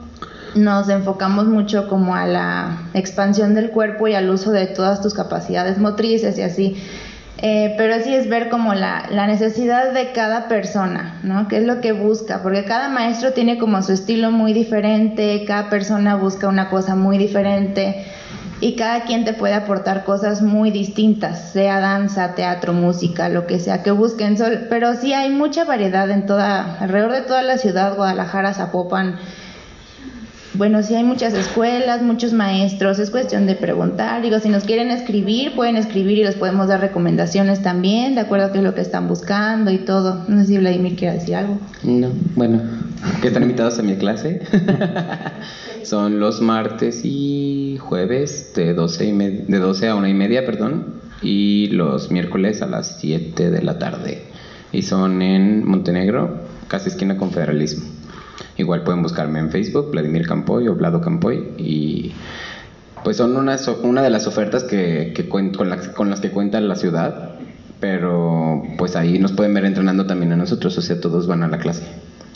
[0.56, 5.14] nos enfocamos mucho como a la expansión del cuerpo y al uso de todas tus
[5.14, 6.76] capacidades motrices y así.
[7.40, 11.50] Eh, pero sí es ver como la, la, necesidad de cada persona, ¿no?
[11.50, 12.42] ¿Qué es lo que busca?
[12.42, 17.18] Porque cada maestro tiene como su estilo muy diferente, cada persona busca una cosa muy
[17.18, 18.06] diferente
[18.62, 23.60] y cada quien te puede aportar cosas muy distintas, sea danza, teatro, música, lo que
[23.60, 24.38] sea que busquen.
[24.70, 29.18] Pero sí hay mucha variedad en toda, alrededor de toda la ciudad, Guadalajara, Zapopan,
[30.58, 34.22] bueno, sí hay muchas escuelas, muchos maestros, es cuestión de preguntar.
[34.22, 38.48] Digo, si nos quieren escribir, pueden escribir y les podemos dar recomendaciones también, de acuerdo
[38.48, 40.26] a qué es lo que están buscando y todo.
[40.28, 41.60] No sé si Vladimir quiere decir algo.
[41.84, 42.62] No, bueno,
[43.22, 44.42] que están invitados a mi clase.
[45.84, 50.96] Son los martes y jueves de 12, y de 12 a una y media, perdón,
[51.22, 54.24] y los miércoles a las 7 de la tarde.
[54.72, 57.86] Y son en Montenegro, casi esquina con Federalismo.
[58.58, 62.14] Igual pueden buscarme en Facebook, Vladimir Campoy o Vlado Campoy, y
[63.04, 66.60] pues son una, una de las ofertas que, que con, las, con las que cuenta
[66.60, 67.36] la ciudad,
[67.80, 71.48] pero pues ahí nos pueden ver entrenando también a nosotros, o sea, todos van a
[71.48, 71.84] la clase.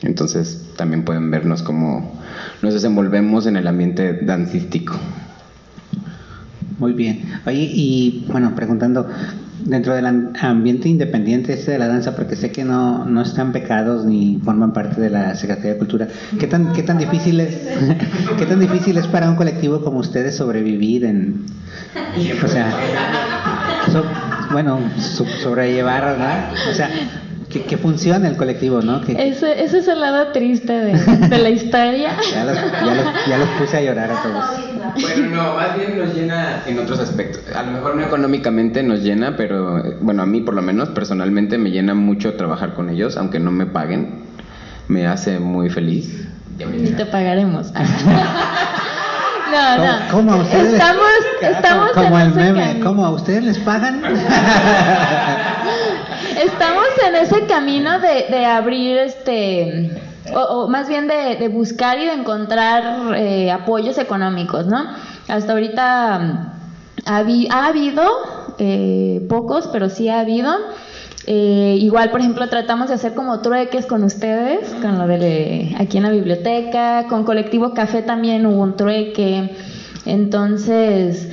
[0.02, 2.20] Entonces también pueden vernos cómo
[2.62, 4.96] nos desenvolvemos en el ambiente dancístico.
[6.78, 7.24] Muy bien.
[7.46, 9.10] Oye, y bueno, preguntando,
[9.66, 14.06] dentro del ambiente independiente este de la danza, porque sé que no, no están pecados
[14.06, 16.08] ni forman parte de la Secretaría de Cultura,
[16.40, 17.56] ¿qué tan, qué tan difícil es,
[18.38, 21.46] qué tan difícil es para un colectivo como ustedes sobrevivir en,
[22.44, 22.74] o sea,
[24.52, 24.80] bueno,
[25.44, 26.54] sobrellevar, ¿verdad?
[26.70, 26.90] O sea,
[27.50, 29.02] que, que, funcione el colectivo, ¿no?
[29.02, 30.94] Que, ese, ese, es el lado triste de,
[31.28, 32.12] de la historia.
[32.32, 34.46] ya, los, ya, los, ya, los, puse a llorar a todos.
[35.00, 37.44] Bueno, no, más bien nos llena en otros aspectos.
[37.56, 41.58] A lo mejor no económicamente nos llena, pero bueno, a mí por lo menos personalmente
[41.58, 44.24] me llena mucho trabajar con ellos, aunque no me paguen.
[44.88, 46.28] Me hace muy feliz.
[46.60, 47.72] Y te pagaremos.
[49.52, 49.94] No, no.
[50.12, 50.74] ¿Cómo a ustedes?
[50.74, 51.10] Estamos,
[51.42, 54.04] estamos como el meme, ¿cómo a ustedes les pagan?
[56.40, 60.00] Estamos en ese camino de, de abrir este
[60.34, 64.86] o, más bien de, buscar y de encontrar eh, apoyos económicos, ¿no?
[65.28, 68.04] Hasta ahorita mm, ha, habido
[68.58, 70.54] eh, pocos, pero sí ha habido.
[71.26, 75.98] Eh, igual, por ejemplo, tratamos de hacer como trueques con ustedes, con lo de aquí
[75.98, 79.56] en la biblioteca, con Colectivo Café también hubo un trueque.
[80.06, 81.30] Entonces,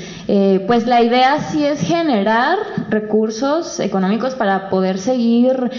[0.66, 2.58] pues la idea sí es generar
[2.90, 5.70] recursos económicos para poder seguir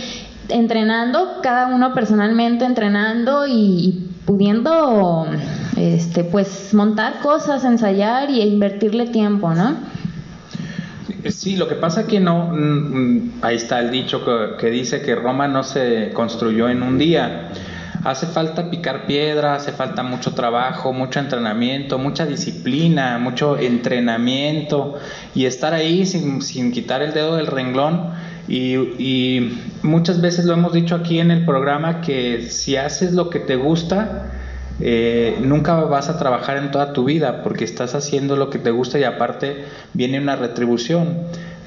[0.50, 5.26] entrenando, cada uno personalmente entrenando y, pudiendo
[5.78, 9.76] este pues montar cosas, ensayar y invertirle tiempo, ¿no?
[11.30, 14.22] Sí, lo que pasa que no, mm, ahí está el dicho
[14.58, 17.50] que, dice que Roma no se construyó en un día.
[18.04, 24.96] Hace falta picar piedra, hace falta mucho trabajo, mucho entrenamiento, mucha disciplina, mucho entrenamiento
[25.36, 28.12] y estar ahí sin, sin quitar el dedo del renglón
[28.48, 29.52] y,
[29.84, 33.56] muchas veces lo hemos dicho aquí en el programa que si haces lo que te
[33.56, 34.32] gusta,
[34.80, 38.72] eh, nunca vas a trabajar en toda tu vida porque estás haciendo lo que te
[38.72, 41.18] gusta y aparte viene una retribución.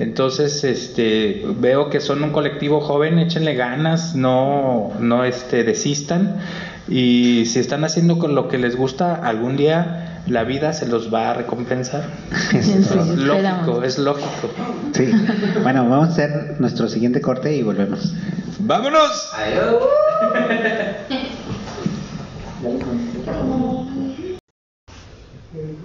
[0.01, 6.39] Entonces, este, veo que son un colectivo joven, échenle ganas, no, no este, desistan
[6.89, 11.13] y si están haciendo con lo que les gusta, algún día la vida se los
[11.13, 12.05] va a recompensar.
[12.53, 14.49] Es lógico, es lógico.
[14.95, 15.13] Sí.
[15.63, 18.15] Bueno, vamos a hacer nuestro siguiente corte y volvemos.
[18.61, 19.31] ¡Vámonos!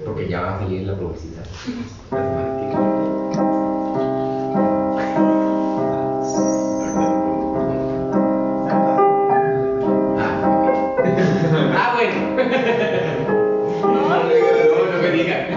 [0.06, 1.44] Porque ya va a salir la publicidad.
[15.24, 15.55] No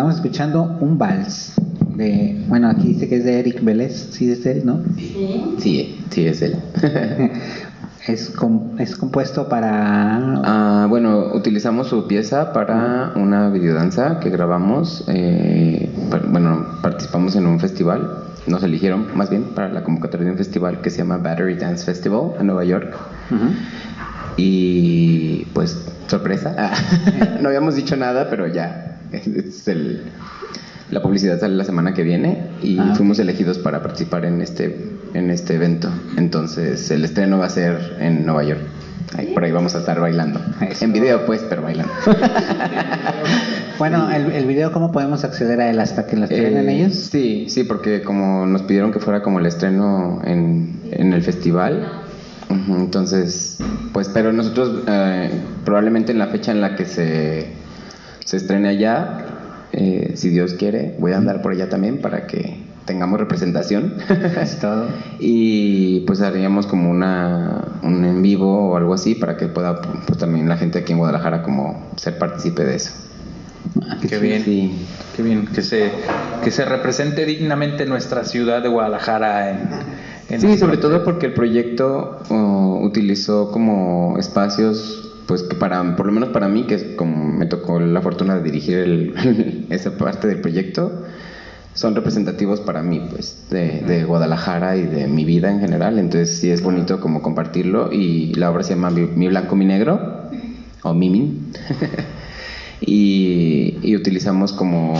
[0.00, 1.52] Estamos escuchando un vals
[1.94, 4.80] de, bueno, aquí dice que es de Eric Vélez, sí es él, ¿no?
[5.58, 6.56] Sí, sí, es él.
[8.06, 15.04] Es, com- es compuesto para Ah, bueno, utilizamos su pieza para una videodanza que grabamos.
[15.08, 15.90] eh,
[16.30, 18.10] bueno, participamos en un festival.
[18.46, 21.84] Nos eligieron, más bien, para la convocatoria de un festival que se llama Battery Dance
[21.84, 22.96] Festival en Nueva York.
[24.38, 26.72] Y pues, sorpresa.
[27.42, 28.89] No habíamos dicho nada, pero ya.
[29.12, 30.02] Es, es el,
[30.90, 34.90] la publicidad sale la semana que viene y Ah, fuimos elegidos para participar en este,
[35.14, 35.90] en este evento.
[36.16, 38.60] Entonces, el estreno va a ser en Nueva York.
[39.16, 40.40] Ahí, por ahí vamos a estar bailando.
[40.60, 40.84] Eso.
[40.84, 41.92] En video, pues, pero bailando.
[43.78, 46.94] Bueno, el, el video, ¿cómo podemos acceder a él hasta que lo estrenen Eh, ellos?
[46.96, 51.90] Sí, sí, porque como nos pidieron que fuera como el estreno en, en el festival,
[52.68, 53.58] entonces,
[53.94, 55.30] pues, pero nosotros eh,
[55.64, 57.46] probablemente en la fecha en la que se,
[58.24, 59.26] se estrene allá,
[59.72, 63.94] eh, si Dios quiere, voy a andar por allá también para que tengamos representación.
[64.40, 64.88] Es todo.
[65.18, 70.18] y pues haríamos como una un en vivo o algo así para que pueda pues
[70.18, 72.92] también la gente aquí en Guadalajara como ser partícipe de eso.
[74.08, 74.44] Qué bien.
[74.44, 74.86] Sí.
[75.16, 75.90] Qué bien, que se,
[76.42, 79.68] que se represente dignamente nuestra ciudad de Guadalajara en...
[80.30, 86.06] en Sí, sobre todo porque el proyecto uh, utilizó como espacios, pues que para, por
[86.06, 89.96] lo menos para mí, que es como me tocó la fortuna de dirigir el- esa
[89.96, 91.04] parte del proyecto,
[91.72, 96.00] son representativos para mí, pues, de, de Guadalajara y de mi vida en general.
[96.00, 99.66] Entonces sí es bonito como compartirlo y la obra se llama Mi, Mi Blanco, Mi
[99.66, 100.24] Negro,
[100.82, 101.52] o Mimin.
[102.80, 104.94] y, y utilizamos como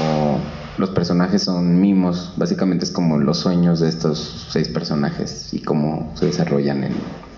[0.78, 6.12] los personajes son mimos, básicamente es como los sueños de estos seis personajes y cómo
[6.14, 6.92] se desarrollan en,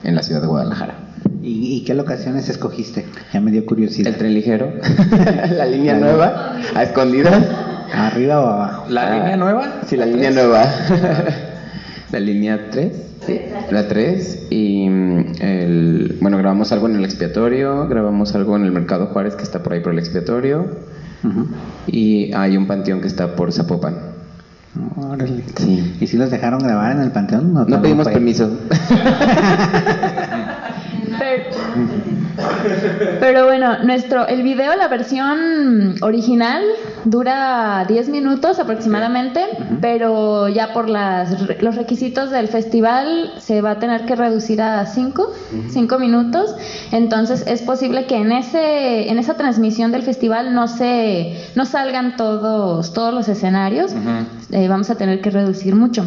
[0.05, 1.12] en la ciudad de Guadalajara.
[1.43, 3.05] ¿Y, y qué locaciones escogiste?
[3.33, 4.13] Ya me dio curiosidad.
[4.13, 4.73] El tren ligero,
[5.57, 7.45] la línea nueva, a escondidas.
[7.93, 8.85] ¿Arriba o abajo?
[8.89, 9.81] ¿La Ah, línea nueva?
[9.87, 10.65] Sí, la línea nueva.
[12.11, 12.93] la línea 3.
[13.71, 14.47] La 3.
[14.51, 19.37] Y mm, el, bueno, grabamos algo en el expiatorio, grabamos algo en el Mercado Juárez
[19.37, 20.67] que está por ahí por el expiatorio.
[21.23, 21.47] Ujú.
[21.87, 23.97] Y hay un panteón que está por Zapopan.
[24.97, 25.45] Órale.
[25.57, 25.97] Sí.
[26.01, 27.53] ¿Y si los dejaron grabar en el panteón?
[27.53, 28.13] No tampoco pedimos fue?
[28.15, 28.51] permiso.
[31.23, 36.63] Pero, Pero bueno, nuestro, el video, la versión original,
[37.05, 39.45] dura 10 minutos aproximadamente,
[39.81, 44.87] pero ya por las, los requisitos del festival se va a tener que reducir a
[44.87, 45.33] 5,
[45.69, 46.55] 5 minutos.
[46.91, 52.17] Entonces es posible que en, ese, en esa transmisión del festival no, se, no salgan
[52.17, 53.93] todos, todos los escenarios.
[54.51, 56.05] Eh, vamos a tener que reducir mucho.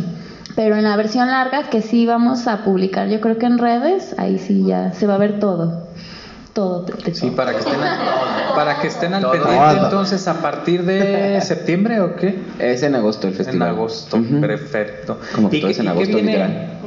[0.56, 4.16] Pero en la versión larga, que sí vamos a publicar, yo creo que en redes,
[4.18, 5.86] ahí sí ya se va a ver todo.
[6.54, 6.86] Todo.
[7.12, 12.00] Sí, para que estén, al, para que estén al pendiente entonces a partir de septiembre
[12.00, 12.40] o qué?
[12.60, 13.70] Es en agosto el festival.
[13.70, 15.20] En agosto, perfecto.
[15.34, 16.80] Como que todo es en agosto, literal.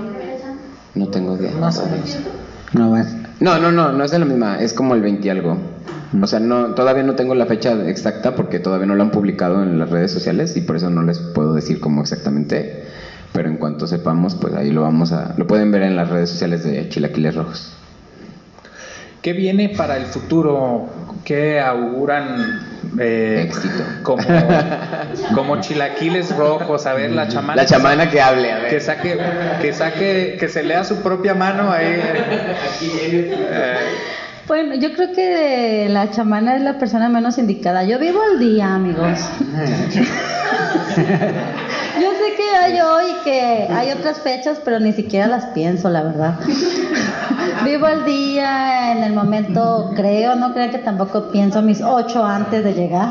[0.94, 1.52] No tengo idea.
[1.52, 2.16] Más o menos.
[2.72, 2.96] No.
[3.40, 5.58] No, no, no, no es de la misma, es como el 20 algo.
[6.20, 9.62] O sea, no, todavía no tengo la fecha exacta porque todavía no lo han publicado
[9.62, 12.84] en las redes sociales y por eso no les puedo decir cómo exactamente.
[13.32, 16.30] Pero en cuanto sepamos, pues ahí lo vamos a, lo pueden ver en las redes
[16.30, 17.78] sociales de Chilaquiles Rojos.
[19.22, 20.88] ¿Qué viene para el futuro?
[21.24, 22.60] ¿Qué auguran
[23.00, 23.84] eh, Éxito.
[24.02, 24.22] como,
[25.34, 26.86] como chilaquiles rojos?
[26.86, 27.62] A ver, la chamana.
[27.62, 28.70] La chamana que hable, a ver.
[28.70, 29.18] Que saque,
[29.60, 32.00] que saque, que se lea su propia mano ahí.
[32.80, 33.84] Eh,
[34.48, 37.84] Bueno, yo creo que la chamana es la persona menos indicada.
[37.84, 39.18] Yo vivo al día, amigos.
[40.96, 46.02] Yo sé que hay hoy que hay otras fechas, pero ni siquiera las pienso, la
[46.02, 46.38] verdad.
[47.64, 52.64] Vivo al día, en el momento creo, no creo que tampoco pienso mis ocho antes
[52.64, 53.08] de llegar.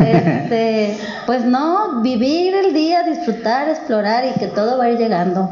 [0.00, 5.50] Este, pues no, vivir el día, disfrutar, explorar y que todo va a ir llegando.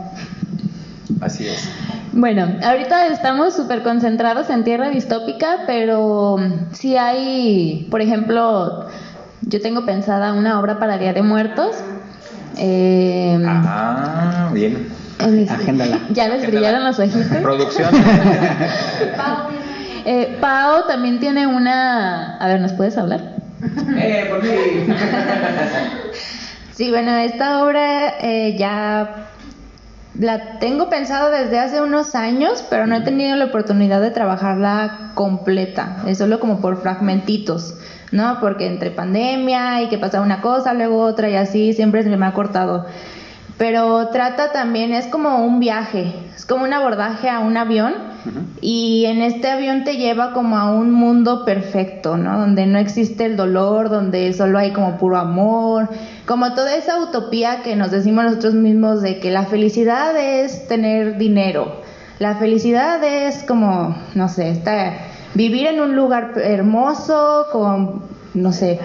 [1.20, 1.68] así es.
[2.12, 6.36] Bueno, ahorita estamos súper concentrados en tierra distópica, pero
[6.72, 8.86] sí hay, por ejemplo,
[9.42, 11.76] yo tengo pensada una obra para Día de Muertos.
[12.56, 14.88] Eh, Ah, bien.
[15.20, 15.98] en mis- Agéndala.
[16.10, 17.24] Ya les brillaron los ojitos.
[17.42, 17.88] Producción.
[20.10, 22.38] Eh, Pau también tiene una...
[22.38, 23.20] A ver, ¿nos puedes hablar?
[26.72, 29.26] Sí, bueno, esta obra eh, ya
[30.18, 35.12] la tengo pensado desde hace unos años, pero no he tenido la oportunidad de trabajarla
[35.14, 37.74] completa, es solo como por fragmentitos,
[38.10, 38.38] ¿no?
[38.40, 42.26] Porque entre pandemia y que pasa una cosa, luego otra y así, siempre se me
[42.26, 42.86] ha cortado.
[43.58, 47.94] Pero trata también, es como un viaje, es como un abordaje a un avión
[48.60, 52.38] y en este avión te lleva como a un mundo perfecto, ¿no?
[52.38, 55.88] Donde no existe el dolor, donde solo hay como puro amor,
[56.26, 61.18] como toda esa utopía que nos decimos nosotros mismos de que la felicidad es tener
[61.18, 61.80] dinero,
[62.18, 64.94] la felicidad es como, no sé, estar,
[65.34, 68.02] vivir en un lugar hermoso con,
[68.34, 68.80] no sé,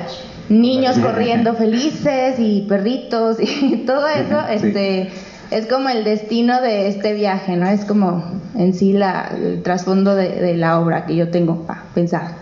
[0.50, 5.10] niños corriendo felices y perritos y todo eso, este
[5.54, 7.68] es como el destino de este viaje, ¿no?
[7.68, 8.24] Es como
[8.56, 12.42] en sí la, el trasfondo de, de la obra que yo tengo pensar.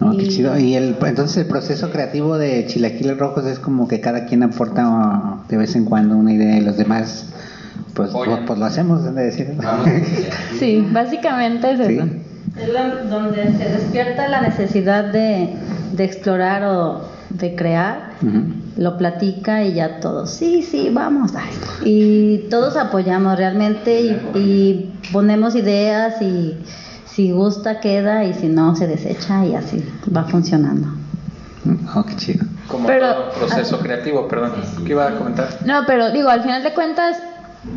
[0.00, 0.58] No, qué Y- chido.
[0.58, 4.86] Y el, entonces el proceso creativo de Chilaquiles Rojos es como que cada quien aporta
[4.88, 7.26] uh, de vez en cuando una idea y los demás,
[7.94, 8.44] pues, Apoyan.
[8.44, 9.54] pues, lo hacemos, de decir.
[10.58, 11.94] Sí, básicamente es Sí.
[11.94, 12.04] eso.
[12.58, 15.50] Es donde se despierta la necesidad de,
[15.92, 17.02] de explorar o
[17.38, 18.12] de crear,
[18.76, 21.32] lo platica y ya todos, sí, sí, vamos.
[21.34, 21.50] ay.
[21.84, 26.56] Y todos apoyamos realmente y, y ponemos ideas y
[27.06, 29.84] si gusta queda y si no se desecha y así
[30.14, 30.88] va funcionando.
[31.94, 32.44] Oh, qué chido.
[32.68, 34.52] Como Pero- todo proceso creativo, perdón.
[34.84, 35.48] ¿Qué iba a comentar?
[35.64, 37.16] No, pero digo, al final de cuentas,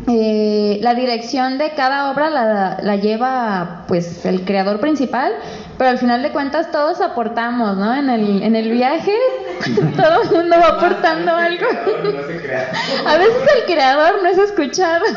[0.06, 5.32] eh, la dirección de cada obra la, la lleva pues el creador principal,
[5.80, 7.96] pero al final de cuentas todos aportamos, ¿no?
[7.96, 9.14] En el, en el viaje
[9.96, 11.66] todo el mundo va aportando algo.
[13.06, 15.06] A veces el creador no es escuchado.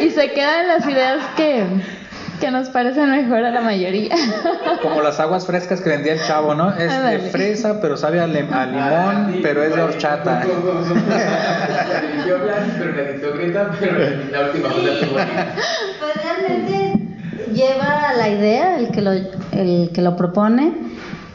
[0.00, 1.64] Y se quedan las ideas que,
[2.40, 4.14] que nos parecen mejor a la mayoría.
[4.82, 6.70] Como las aguas frescas que vendía el chavo, ¿no?
[6.76, 10.42] Es de fresa, pero sabe a, lim- a limón, pero es de horchata.
[12.26, 12.36] Yo
[12.78, 13.98] pero la editó Greta, pero
[14.30, 17.00] la última Pues realmente
[17.52, 20.72] lleva la idea el que lo, el que lo propone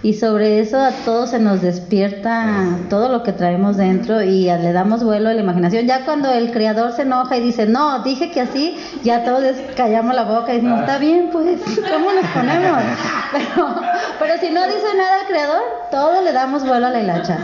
[0.04, 4.74] y sobre eso a todos se nos despierta todo lo que traemos dentro y le
[4.74, 5.88] damos vuelo a la imaginación.
[5.88, 9.44] Ya cuando el creador se enoja y dice, no, dije que así, ya todos
[9.78, 11.58] callamos la boca y decimos, está bien, pues,
[11.90, 12.84] ¿cómo nos ponemos?
[13.34, 13.76] Pero,
[14.20, 17.40] pero si no dice nada el creador, todos le damos vuelo a la hilacha.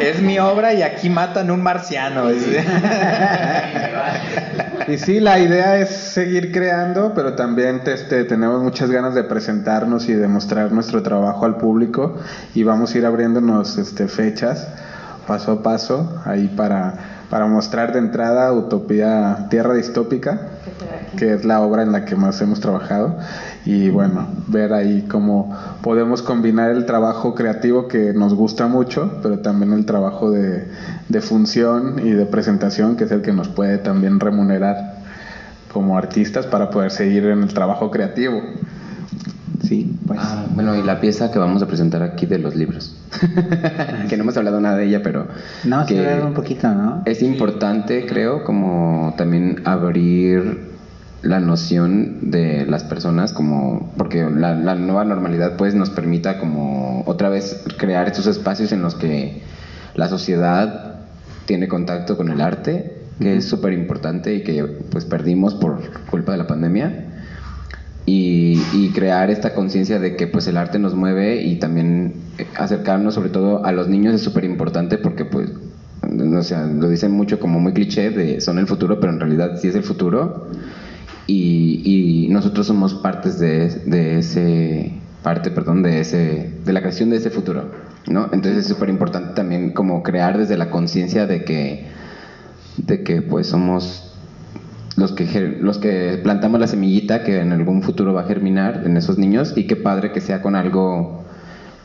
[0.00, 2.28] Es, es mi obra y aquí matan un marciano.
[2.28, 2.64] dice.
[4.88, 10.08] Y sí, la idea es seguir creando, pero también este, tenemos muchas ganas de presentarnos
[10.08, 11.79] y de mostrar nuestro trabajo al público
[12.54, 14.68] y vamos a ir abriéndonos este, fechas
[15.30, 16.94] paso a paso ahí para,
[17.30, 20.48] para mostrar de entrada Utopía Tierra Distópica,
[21.16, 23.16] que es la obra en la que más hemos trabajado,
[23.64, 29.38] y bueno, ver ahí cómo podemos combinar el trabajo creativo que nos gusta mucho, pero
[29.38, 30.66] también el trabajo de,
[31.08, 34.96] de función y de presentación, que es el que nos puede también remunerar
[35.72, 38.42] como artistas para poder seguir en el trabajo creativo.
[39.62, 40.18] Sí, pues.
[40.22, 42.96] Ah, bueno, y la pieza que vamos a presentar aquí de los libros.
[44.08, 45.28] que no hemos hablado nada de ella, pero.
[45.64, 47.02] No, sí, que un poquito, ¿no?
[47.04, 50.70] Es importante, creo, como también abrir
[51.22, 57.02] la noción de las personas como porque la, la nueva normalidad pues nos permita como
[57.06, 59.42] otra vez crear estos espacios en los que
[59.94, 60.94] la sociedad
[61.44, 66.32] tiene contacto con el arte que es súper importante y que pues perdimos por culpa
[66.32, 67.09] de la pandemia
[68.10, 72.14] y, y crear esta conciencia de que pues el arte nos mueve y también
[72.56, 75.52] acercarnos sobre todo a los niños es súper importante porque pues
[76.02, 79.58] o sea, lo dicen mucho como muy cliché de son el futuro, pero en realidad
[79.60, 80.48] sí es el futuro
[81.28, 84.92] y, y nosotros somos partes de, de, ese
[85.22, 87.70] parte, perdón, de ese de la creación de ese futuro,
[88.08, 88.24] ¿no?
[88.32, 91.86] Entonces es súper importante también como crear desde la conciencia de que
[92.76, 94.09] de que pues somos
[95.00, 98.96] los que los que plantamos la semillita que en algún futuro va a germinar en
[98.98, 101.24] esos niños y qué padre que sea con algo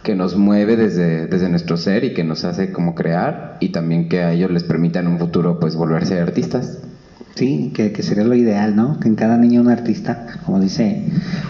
[0.03, 4.09] que nos mueve desde, desde nuestro ser y que nos hace como crear y también
[4.09, 6.79] que a ellos les permita en un futuro pues volverse artistas.
[7.35, 8.97] Sí, que, que, sería lo ideal, ¿no?
[9.01, 11.03] Que en cada niño un artista, como dice,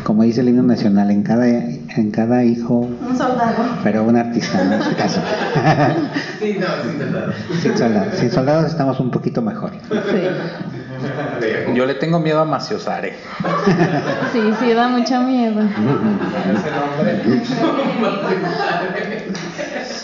[0.04, 4.64] como dice el himno nacional, en cada, en cada hijo un soldado, pero un artista,
[4.64, 4.74] ¿no?
[4.74, 5.22] en su caso.
[6.40, 7.36] sí, no, sin soldados.
[7.62, 9.74] Sin soldados, sin soldados estamos un poquito mejor.
[9.92, 10.85] Sí.
[11.74, 13.14] Yo le tengo miedo a Maciosare.
[14.32, 15.62] Sí, sí, da mucho miedo.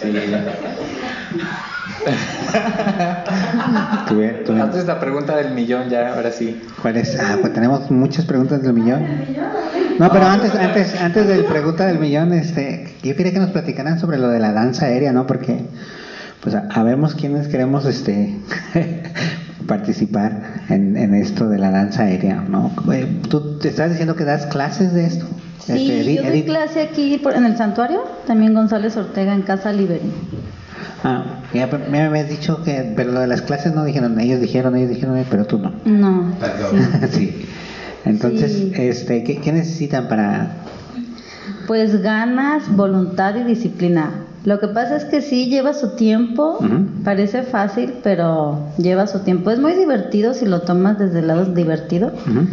[0.02, 0.14] Sí.
[4.08, 4.62] Tuve, tuve...
[4.62, 6.62] Antes la pregunta del millón, ya, ahora sí.
[6.82, 7.20] ¿Cuál es?
[7.20, 9.06] Ah, pues tenemos muchas preguntas del millón.
[10.00, 13.52] No, pero antes, antes, antes de la pregunta del millón, este, yo quería que nos
[13.52, 15.28] platicaran sobre lo de la danza aérea, ¿no?
[15.28, 15.66] Porque,
[16.42, 18.36] pues, habemos quienes queremos, este,
[19.68, 22.72] participar en, en, esto de la danza aérea, ¿no?
[23.30, 25.26] ¿Tú te estás diciendo que das clases de esto?
[25.66, 29.72] Sí, este, yo doy clase aquí por, en el santuario, también González Ortega en Casa
[29.72, 30.12] Liberi.
[31.04, 34.76] Ah, ya me habías dicho que, pero lo de las clases no dijeron, ellos dijeron,
[34.76, 35.74] ellos dijeron, pero tú no.
[35.86, 36.34] No.
[36.72, 37.08] Sí.
[37.12, 37.46] sí.
[38.06, 38.72] Entonces, sí.
[38.76, 40.56] este, ¿qué, ¿qué, necesitan para...?
[41.68, 44.26] Pues ganas, voluntad y disciplina.
[44.44, 47.04] Lo que pasa es que sí lleva su tiempo, uh -huh.
[47.04, 49.52] parece fácil, pero lleva su tiempo.
[49.52, 52.48] Es muy divertido si lo tomas desde el lado divertido uh -huh.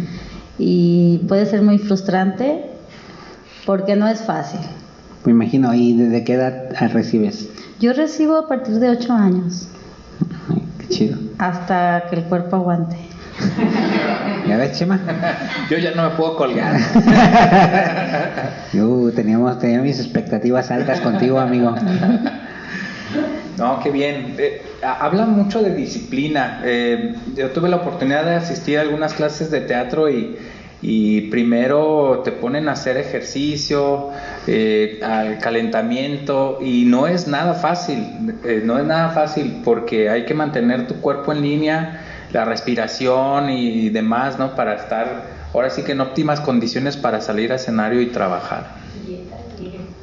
[0.59, 2.65] y puede ser muy frustrante
[3.65, 4.59] porque no es fácil.
[5.25, 7.49] Me imagino, ¿y desde qué edad recibes?
[7.79, 9.67] Yo recibo a partir de 8 años.
[10.49, 11.17] Ay, qué chido.
[11.39, 12.97] Hasta que el cuerpo aguante.
[14.47, 14.99] ¿Ya ves, Chema?
[15.69, 16.77] Yo ya no me puedo colgar.
[18.73, 21.75] Yo teníamos, tenía mis expectativas altas contigo, amigo.
[23.57, 24.35] No, qué bien.
[24.37, 26.61] Eh, habla mucho de disciplina.
[26.63, 30.37] Eh, yo tuve la oportunidad de asistir a algunas clases de teatro y,
[30.81, 34.09] y primero te ponen a hacer ejercicio,
[34.47, 38.05] eh, al calentamiento y no es nada fácil,
[38.45, 41.99] eh, no es nada fácil porque hay que mantener tu cuerpo en línea,
[42.31, 44.55] la respiración y demás, ¿no?
[44.55, 45.23] Para estar
[45.53, 48.79] ahora sí que en óptimas condiciones para salir a escenario y trabajar.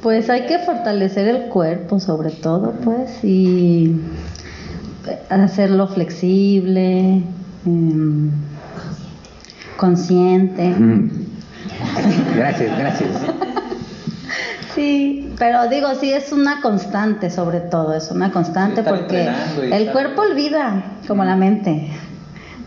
[0.01, 3.99] Pues hay que fortalecer el cuerpo sobre todo, pues, y
[5.29, 7.23] hacerlo flexible.
[7.65, 8.29] Eh,
[9.77, 10.69] consciente.
[10.69, 11.09] Mm.
[12.35, 13.09] Gracias, gracias.
[14.75, 19.27] Sí, pero digo, sí es una constante sobre todo, es una constante porque
[19.71, 21.89] el cuerpo olvida como la mente.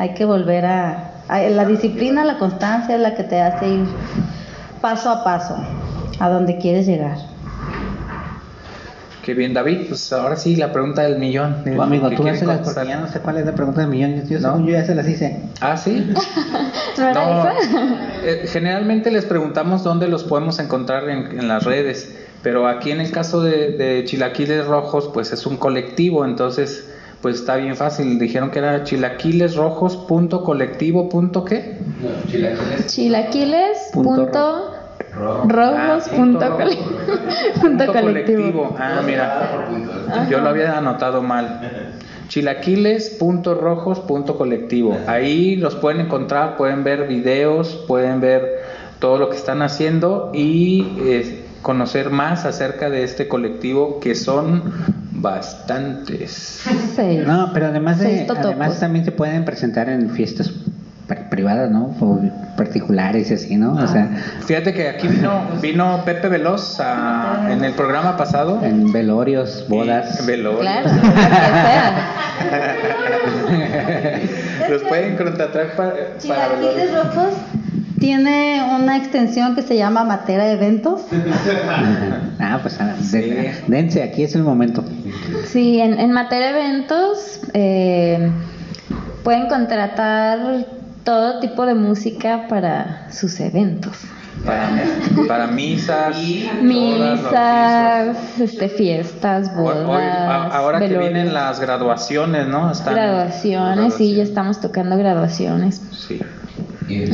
[0.00, 3.86] Hay que volver a, a, la disciplina, la constancia es la que te hace ir
[4.80, 5.54] paso a paso
[6.18, 7.18] a donde quieres llegar.
[9.22, 9.88] Qué bien, David.
[9.88, 11.64] Pues ahora sí, la pregunta del millón.
[11.64, 14.26] Tu amigo, tú haces las porque ya no sé cuál es la pregunta del millón.
[14.26, 14.64] Yo, ¿No?
[14.64, 15.42] yo ya se las hice.
[15.60, 16.10] Ah, sí.
[16.96, 17.44] ¿No,
[18.24, 22.10] eh, generalmente les preguntamos dónde los podemos encontrar en, en, las redes,
[22.42, 26.86] pero aquí en el caso de, de Chilaquiles Rojos, pues es un colectivo, entonces
[27.22, 28.18] pues está bien fácil.
[28.18, 31.08] Dijeron que era chilaquilesrojos.colectivo.
[31.44, 31.78] ¿Qué?
[32.02, 32.86] No, chilaquiles.
[32.86, 33.90] Chilaquiles.
[33.92, 34.74] Punto
[35.46, 35.46] Rojos.
[35.46, 36.76] Ah, punto, punto,
[37.60, 38.00] punto colectivo.
[38.00, 38.76] colectivo.
[38.78, 39.66] Ah, mira.
[40.30, 41.92] Yo lo había anotado mal.
[42.28, 44.96] Chilaquiles.rojos.colectivo.
[45.06, 48.60] Ahí los pueden encontrar, pueden ver videos, pueden ver
[49.00, 54.62] todo lo que están haciendo y eh, conocer más acerca de este colectivo que son
[55.20, 56.62] Bastantes.
[57.26, 60.50] No, pero además de, además también se pueden presentar en fiestas
[61.06, 61.94] pri- privadas, ¿no?
[62.00, 62.20] O
[62.56, 63.74] particulares y así, ¿no?
[63.74, 64.08] O sea,
[64.46, 68.60] Fíjate que aquí vino, vino Pepe Veloz a- en el programa pasado.
[68.62, 70.24] en velorios, bodas.
[70.26, 70.60] Veloz.
[70.60, 72.06] Claro, lo que sea.
[74.70, 75.94] Los pueden contratar para,
[76.28, 76.90] para velorios.
[76.92, 77.34] Rojos
[78.00, 81.02] tiene una extensión que se llama Matera Eventos.
[82.40, 84.82] ah, pues ah, de- dense, aquí es el momento.
[85.46, 88.30] Sí, en, en materia de eventos eh,
[89.22, 90.66] pueden contratar
[91.04, 93.96] todo tipo de música para sus eventos.
[94.46, 94.70] Para,
[95.28, 96.16] para misas,
[96.62, 102.72] Misas, este, fiestas, bodas, Hoy- ahora que vienen las graduaciones, ¿no?
[102.72, 105.82] Están- Graduaciones, sí, ya estamos tocando graduaciones.
[105.92, 106.20] Sí.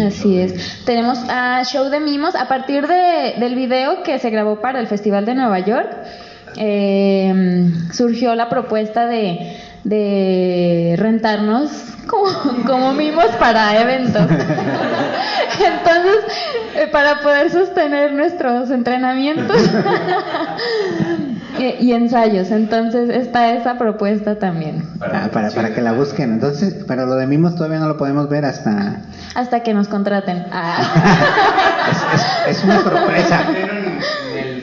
[0.07, 0.85] Así es.
[0.85, 4.87] Tenemos a show de mimos a partir de, del video que se grabó para el
[4.87, 5.91] Festival de Nueva York.
[6.57, 11.71] eh, surgió la propuesta de, de rentarnos
[12.07, 14.23] como, como mimos para eventos.
[15.59, 16.19] Entonces,
[16.75, 19.57] eh, para poder sostener nuestros entrenamientos
[21.59, 22.51] eh, y ensayos.
[22.51, 24.85] Entonces, está esa propuesta también.
[25.01, 26.33] Ah, para, para que la busquen.
[26.33, 29.03] Entonces, pero lo de Mimos todavía no lo podemos ver hasta...
[29.35, 30.47] Hasta que nos contraten.
[30.51, 30.79] Ah.
[32.47, 33.45] Es, es una sorpresa.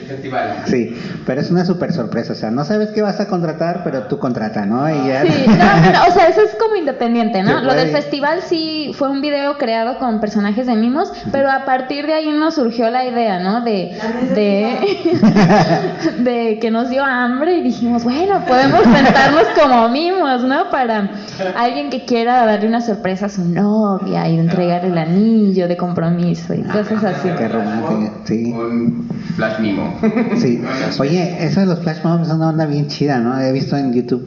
[0.06, 0.62] Festival.
[0.66, 0.94] Sí,
[1.26, 2.32] pero es una super sorpresa.
[2.34, 4.88] O sea, no sabes qué vas a contratar, pero tú contrata, ¿no?
[4.88, 5.22] Y ya...
[5.22, 7.62] Sí, no, o sea, eso es como independiente, ¿no?
[7.62, 12.06] Lo del festival sí fue un video creado con personajes de mimos, pero a partir
[12.06, 13.62] de ahí nos surgió la idea, ¿no?
[13.62, 13.98] De,
[14.34, 20.70] de, de que nos dio hambre y dijimos, bueno, podemos sentarnos como mimos, ¿no?
[20.70, 21.10] Para
[21.56, 26.54] alguien que quiera darle una sorpresa a su novia y entregar el anillo de compromiso
[26.54, 27.28] y cosas así.
[27.36, 28.52] Qué romántico, sí.
[28.52, 29.94] Un flash mimo.
[30.36, 30.62] Sí.
[30.98, 33.38] Oye, eso de los flash mobs es una onda bien chida, ¿no?
[33.40, 34.24] He visto en YouTube.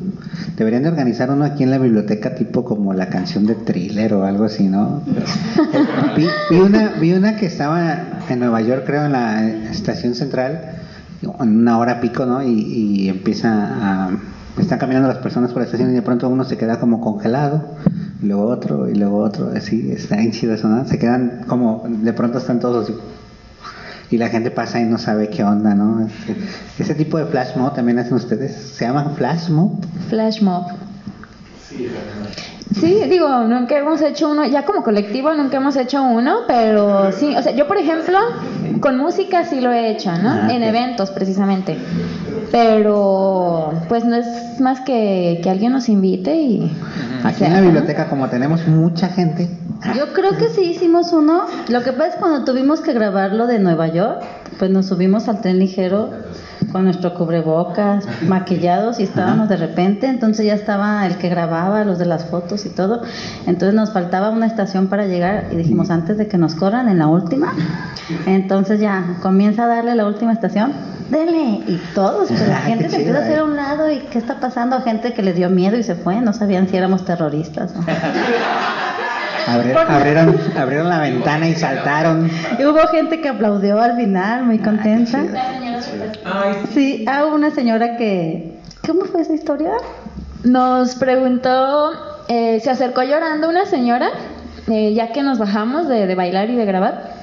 [0.56, 4.26] Deberían de organizar uno aquí en la biblioteca, tipo como la canción de thriller o
[4.26, 5.02] algo así, ¿no?
[6.18, 10.77] vi, vi una, vi una que estaba en Nueva York, creo, en la estación central,
[11.22, 12.42] en una hora pico, ¿no?
[12.44, 13.50] Y, y empieza
[14.08, 14.12] a.
[14.58, 17.76] Están caminando las personas por la estación y de pronto uno se queda como congelado,
[18.24, 20.86] y luego otro, y luego otro, así, está bien chido eso, ¿no?
[20.88, 22.98] Se quedan como, de pronto están todos así
[24.10, 26.08] y la gente pasa y no sabe qué onda, ¿no?
[26.08, 26.36] Este-
[26.80, 28.56] Ese tipo de flash mob también hacen ustedes.
[28.56, 29.74] ¿Se llaman flash mob?
[30.10, 30.64] Flash mob.
[31.70, 31.88] Sí,
[32.70, 37.42] digo, nunca hemos hecho uno, ya como colectivo nunca hemos hecho uno, pero sí, o
[37.42, 38.18] sea, yo por ejemplo,
[38.80, 40.30] con música sí lo he hecho, ¿no?
[40.30, 41.78] Ah, en eventos precisamente.
[42.52, 46.72] Pero pues no es más que que alguien nos invite y
[47.24, 49.50] Aquí se en la biblioteca, como tenemos mucha gente,
[49.96, 51.46] Yo creo que sí hicimos uno.
[51.68, 54.24] Lo que pasa es cuando tuvimos que grabarlo de Nueva York,
[54.58, 56.10] pues nos subimos al tren ligero
[56.78, 61.98] con nuestro cubrebocas, maquillados y estábamos de repente, entonces ya estaba el que grababa, los
[61.98, 63.02] de las fotos y todo.
[63.48, 67.00] Entonces nos faltaba una estación para llegar y dijimos antes de que nos corran en
[67.00, 67.52] la última.
[68.28, 70.72] Entonces ya comienza a darle la última estación.
[71.10, 73.44] Dele y todos, pues la Ah, gente se empieza a hacer a eh.
[73.44, 76.32] un lado y qué está pasando, gente que le dio miedo y se fue, no
[76.32, 77.74] sabían si éramos terroristas.
[79.48, 82.30] abrieron, abrieron la ventana y saltaron.
[82.60, 85.24] Y hubo gente que aplaudió al final, muy contenta.
[86.74, 88.58] Sí, hubo una señora que...
[88.86, 89.72] ¿Cómo fue esa historia?
[90.44, 91.92] Nos preguntó,
[92.30, 94.10] eh, se acercó llorando una señora,
[94.68, 97.17] eh, ya que nos bajamos de, de bailar y de grabar,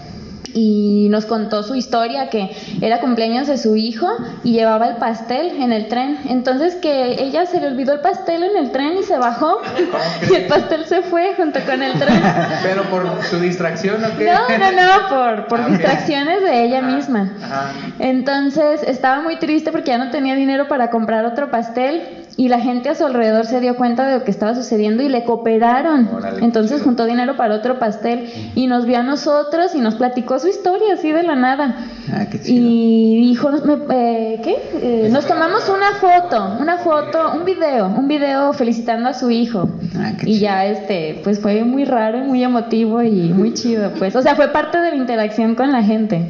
[0.54, 4.08] y nos contó su historia, que era cumpleaños de su hijo
[4.44, 6.18] y llevaba el pastel en el tren.
[6.28, 9.60] Entonces que ella se le olvidó el pastel en el tren y se bajó,
[10.30, 12.22] y el pastel se fue junto con el tren.
[12.62, 14.26] Pero por su distracción, ¿o qué?
[14.32, 17.32] No, no, no, por, por Ah, distracciones de ella misma.
[17.42, 17.72] Ajá.
[17.98, 22.58] Entonces estaba muy triste porque ya no tenía dinero para comprar otro pastel y la
[22.60, 26.08] gente a su alrededor se dio cuenta de lo que estaba sucediendo y le cooperaron.
[26.12, 30.38] Órale, Entonces juntó dinero para otro pastel y nos vio a nosotros y nos platicó
[30.44, 31.86] su historia así de la nada.
[32.12, 32.66] Ah, qué chido.
[32.66, 33.50] Y dijo,
[33.90, 34.56] eh, ¿qué?
[34.74, 39.70] Eh, nos tomamos una foto, una foto, un video, un video felicitando a su hijo.
[39.96, 40.42] Ah, qué y chido.
[40.42, 44.14] ya este, pues fue muy raro y muy emotivo y muy chido, pues.
[44.16, 46.28] O sea, fue parte de la interacción con la gente.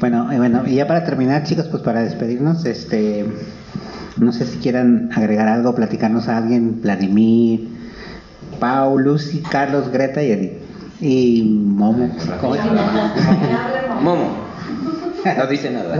[0.00, 3.24] Bueno, y bueno, y ya para terminar, chicos, pues para despedirnos, este,
[4.16, 7.68] no sé si quieran agregar algo, platicarnos a alguien, Vladimir,
[8.58, 10.59] Pau, Lucy, Carlos, Greta y Edith.
[11.00, 12.10] Y Momo.
[14.02, 14.50] Momo.
[15.36, 15.96] No dice nada.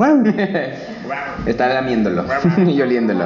[1.46, 2.24] Está lamiéndolo
[2.66, 3.24] y oliéndolo.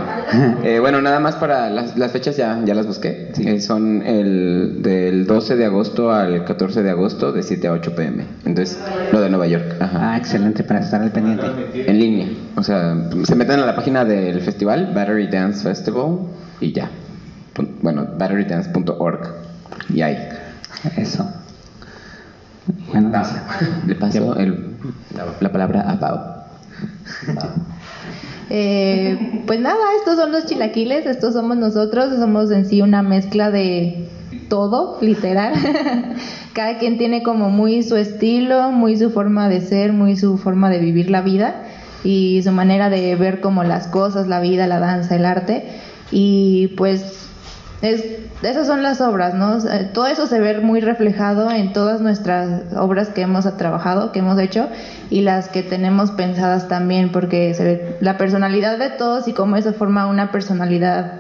[0.63, 3.33] Eh, bueno, nada más para las, las fechas ya, ya las busqué.
[3.39, 7.95] Eh, son el del 12 de agosto al 14 de agosto de 7 a 8
[7.95, 8.25] pm.
[8.45, 8.79] Entonces,
[9.13, 9.77] lo de Nueva York.
[9.81, 10.13] Ajá.
[10.13, 11.47] Ah, excelente para estar al pendiente.
[11.75, 12.29] En línea.
[12.57, 16.19] O sea, se meten a la página del festival, Battery Dance Festival,
[16.61, 16.91] y ya.
[17.83, 19.35] Bueno, batterydance.org.
[19.93, 20.29] Y ahí.
[20.97, 21.29] Eso.
[22.89, 23.11] Bueno,
[23.87, 24.77] Le paso el-
[25.15, 26.19] la, la palabra a Pau.
[28.51, 33.51] Eh, pues nada, estos son los chilaquiles, estos somos nosotros, somos en sí una mezcla
[33.51, 34.09] de
[34.49, 35.55] todo, literal.
[36.53, 40.71] Cada quien tiene como muy su estilo, muy su forma de ser, muy su forma
[40.71, 41.55] de vivir la vida
[42.05, 45.65] y su manera de ver como las cosas, la vida, la danza, el arte.
[46.13, 47.29] Y pues
[47.85, 48.05] es,
[48.43, 49.59] esas son las obras, ¿no?
[49.93, 54.39] Todo eso se ve muy reflejado en todas nuestras obras que hemos trabajado, que hemos
[54.39, 54.69] hecho
[55.11, 59.57] y las que tenemos pensadas también, porque se ve la personalidad de todos y cómo
[59.57, 61.13] eso forma una personalidad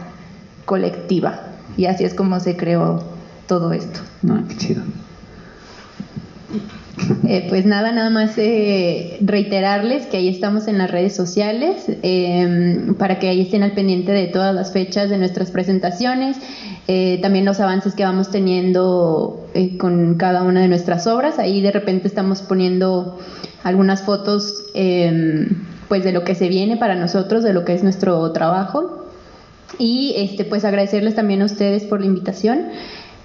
[0.64, 1.40] colectiva.
[1.76, 3.02] Y así es como se creó
[3.46, 4.00] todo esto.
[4.22, 4.82] no, qué chido.
[7.34, 12.92] Eh, pues nada, nada más eh, reiterarles que ahí estamos en las redes sociales eh,
[12.96, 16.36] para que ahí estén al pendiente de todas las fechas de nuestras presentaciones,
[16.86, 21.40] eh, también los avances que vamos teniendo eh, con cada una de nuestras obras.
[21.40, 23.18] Ahí de repente estamos poniendo
[23.64, 25.48] algunas fotos eh,
[25.88, 29.06] pues de lo que se viene para nosotros, de lo que es nuestro trabajo.
[29.76, 32.68] Y este, pues agradecerles también a ustedes por la invitación.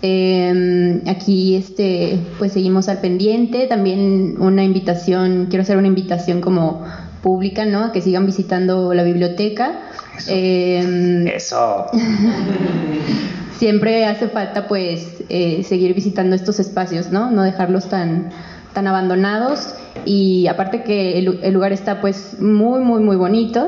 [0.01, 3.67] Eh, aquí este, pues seguimos al pendiente.
[3.67, 6.85] También una invitación, quiero hacer una invitación como
[7.21, 7.85] pública, ¿no?
[7.85, 9.79] A que sigan visitando la biblioteca.
[10.27, 11.85] Eh, Eso.
[13.59, 17.29] siempre hace falta pues eh, seguir visitando estos espacios, ¿no?
[17.29, 18.29] No dejarlos tan,
[18.73, 19.75] tan abandonados
[20.05, 23.67] y aparte que el lugar está pues muy, muy, muy bonito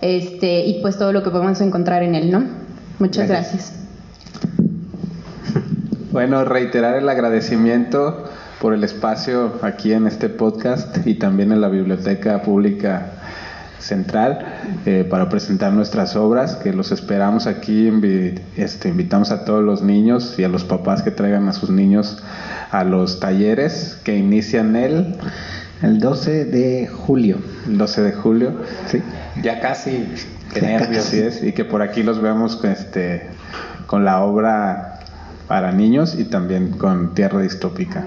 [0.00, 2.44] este, y pues todo lo que podemos encontrar en él, ¿no?
[3.00, 3.81] Muchas gracias.
[6.12, 8.24] Bueno, reiterar el agradecimiento
[8.60, 13.06] por el espacio aquí en este podcast y también en la Biblioteca Pública
[13.78, 14.46] Central
[14.86, 19.82] eh, para presentar nuestras obras, que los esperamos aquí, invi- este, invitamos a todos los
[19.82, 22.22] niños y a los papás que traigan a sus niños
[22.70, 25.16] a los talleres que inician el,
[25.82, 27.38] El 12 de julio.
[27.66, 28.52] el 12 de julio.
[28.86, 29.02] Sí.
[29.42, 30.06] Ya casi.
[30.54, 31.12] Qué Así nervios.
[31.14, 33.22] es, y que por aquí los vemos este,
[33.86, 34.91] con la obra
[35.52, 38.06] para niños y también con Tierra Distópica.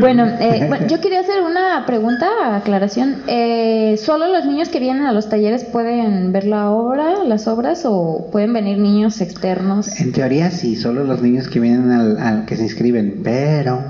[0.00, 2.26] Bueno, eh, bueno, yo quería hacer una pregunta,
[2.56, 3.16] aclaración.
[3.26, 7.82] Eh, ¿Solo los niños que vienen a los talleres pueden ver la obra, las obras,
[7.84, 10.00] o pueden venir niños externos?
[10.00, 13.80] En teoría sí, solo los niños que vienen al, al- que se inscriben, pero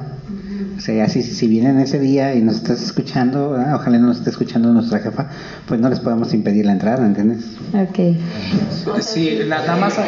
[0.78, 3.74] o sea, si, si vienen ese día y nos estás escuchando, ¿verdad?
[3.74, 5.26] ojalá no nos esté escuchando nuestra jefa,
[5.66, 7.44] pues no les podemos impedir la entrada, ¿entiendes?
[7.74, 8.16] Ok.
[9.00, 9.98] Sí, na- nada más,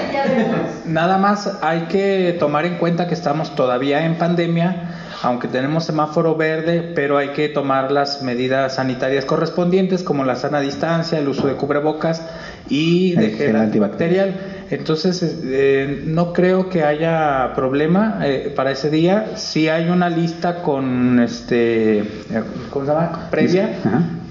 [0.86, 4.90] nada más hay que tomar en cuenta que estamos todavía en pandemia,
[5.22, 10.60] aunque tenemos semáforo verde, pero hay que tomar las medidas sanitarias correspondientes como la sana
[10.60, 12.22] distancia, el uso de cubrebocas
[12.68, 14.34] y de El gel gel antibacterial.
[14.70, 19.32] Entonces, eh, no creo que haya problema eh, para ese día.
[19.36, 22.04] Si hay una lista con, este, eh,
[22.70, 23.28] ¿cómo se llama?
[23.30, 23.68] Previa,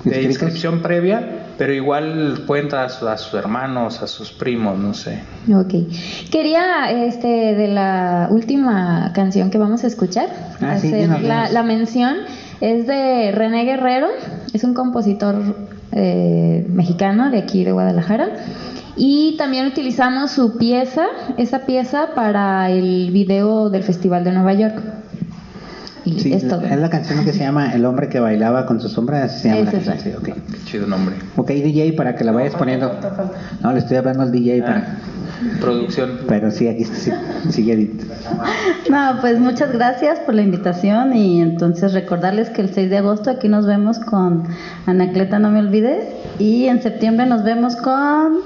[0.06, 4.94] de inscripción previa, pero igual pueden a, su- a sus hermanos, a sus primos, no
[4.94, 5.20] sé.
[5.54, 5.74] Ok.
[6.32, 10.28] Quería, este, de la última canción que vamos a escuchar,
[10.62, 12.16] Ah, sí, hacer la, la mención.
[12.62, 14.08] Es de René Guerrero,
[14.54, 15.36] es un compositor
[15.92, 18.28] eh, mexicano de aquí de Guadalajara.
[19.02, 21.06] Y también utilizamos su pieza,
[21.38, 24.76] esa pieza para el video del Festival de Nueva York.
[26.04, 26.62] Y Sí, es todo.
[26.66, 29.50] es la canción que se llama El hombre que bailaba con su sombra, así se
[29.50, 29.92] llama la Es esa.
[29.94, 30.38] canción, sí, ok.
[30.52, 31.16] Qué chido nombre.
[31.38, 32.92] Ok, DJ, para que la vayas poniendo.
[33.62, 34.98] No, le estoy hablando al DJ para...
[35.62, 36.20] Producción.
[36.28, 37.12] Pero sí, aquí sí,
[37.50, 38.04] sigue Edith.
[38.90, 43.30] No, pues muchas gracias por la invitación y entonces recordarles que el 6 de agosto
[43.30, 44.44] aquí nos vemos con
[44.88, 46.06] Anacleta No Me Olvides
[46.40, 48.40] y en septiembre nos vemos con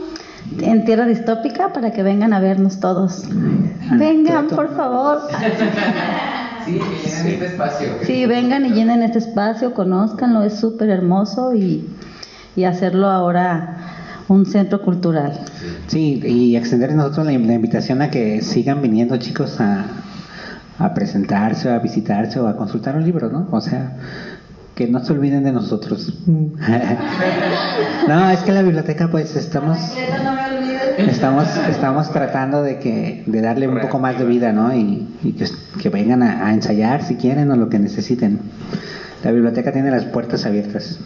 [0.62, 3.26] en Tierra Distópica para que vengan a vernos todos.
[3.98, 5.22] Vengan, por favor.
[6.66, 7.88] Sí, que llenen este espacio.
[8.04, 11.90] Sí, vengan y llenen este espacio, conózcanlo, es súper hermoso y,
[12.56, 13.78] y hacerlo ahora
[14.30, 15.42] un centro cultural.
[15.88, 19.86] Sí, y extender nosotros la, la invitación a que sigan viniendo chicos a,
[20.80, 23.48] a presentarse, a visitarse o a consultar un libro, ¿no?
[23.52, 23.92] O sea,
[24.76, 26.14] que no se olviden de nosotros.
[26.26, 26.56] Mm.
[28.08, 29.78] no, es que la biblioteca pues estamos
[30.98, 34.76] estamos estamos tratando de que de darle un poco más de vida, ¿no?
[34.76, 35.48] Y, y que,
[35.82, 38.40] que, vengan a, ensayar si quieren o lo que necesiten.
[39.24, 41.00] La biblioteca tiene las puertas abiertas.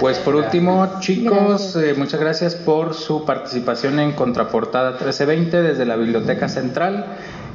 [0.00, 5.96] Pues por último, chicos, eh, muchas gracias por su participación en Contraportada 1320 desde la
[5.96, 7.04] Biblioteca Central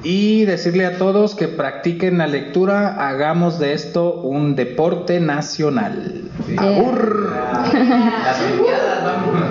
[0.04, 6.24] y decirle a todos que practiquen la lectura, hagamos de esto un deporte nacional.
[6.48, 9.49] Las limpiadas.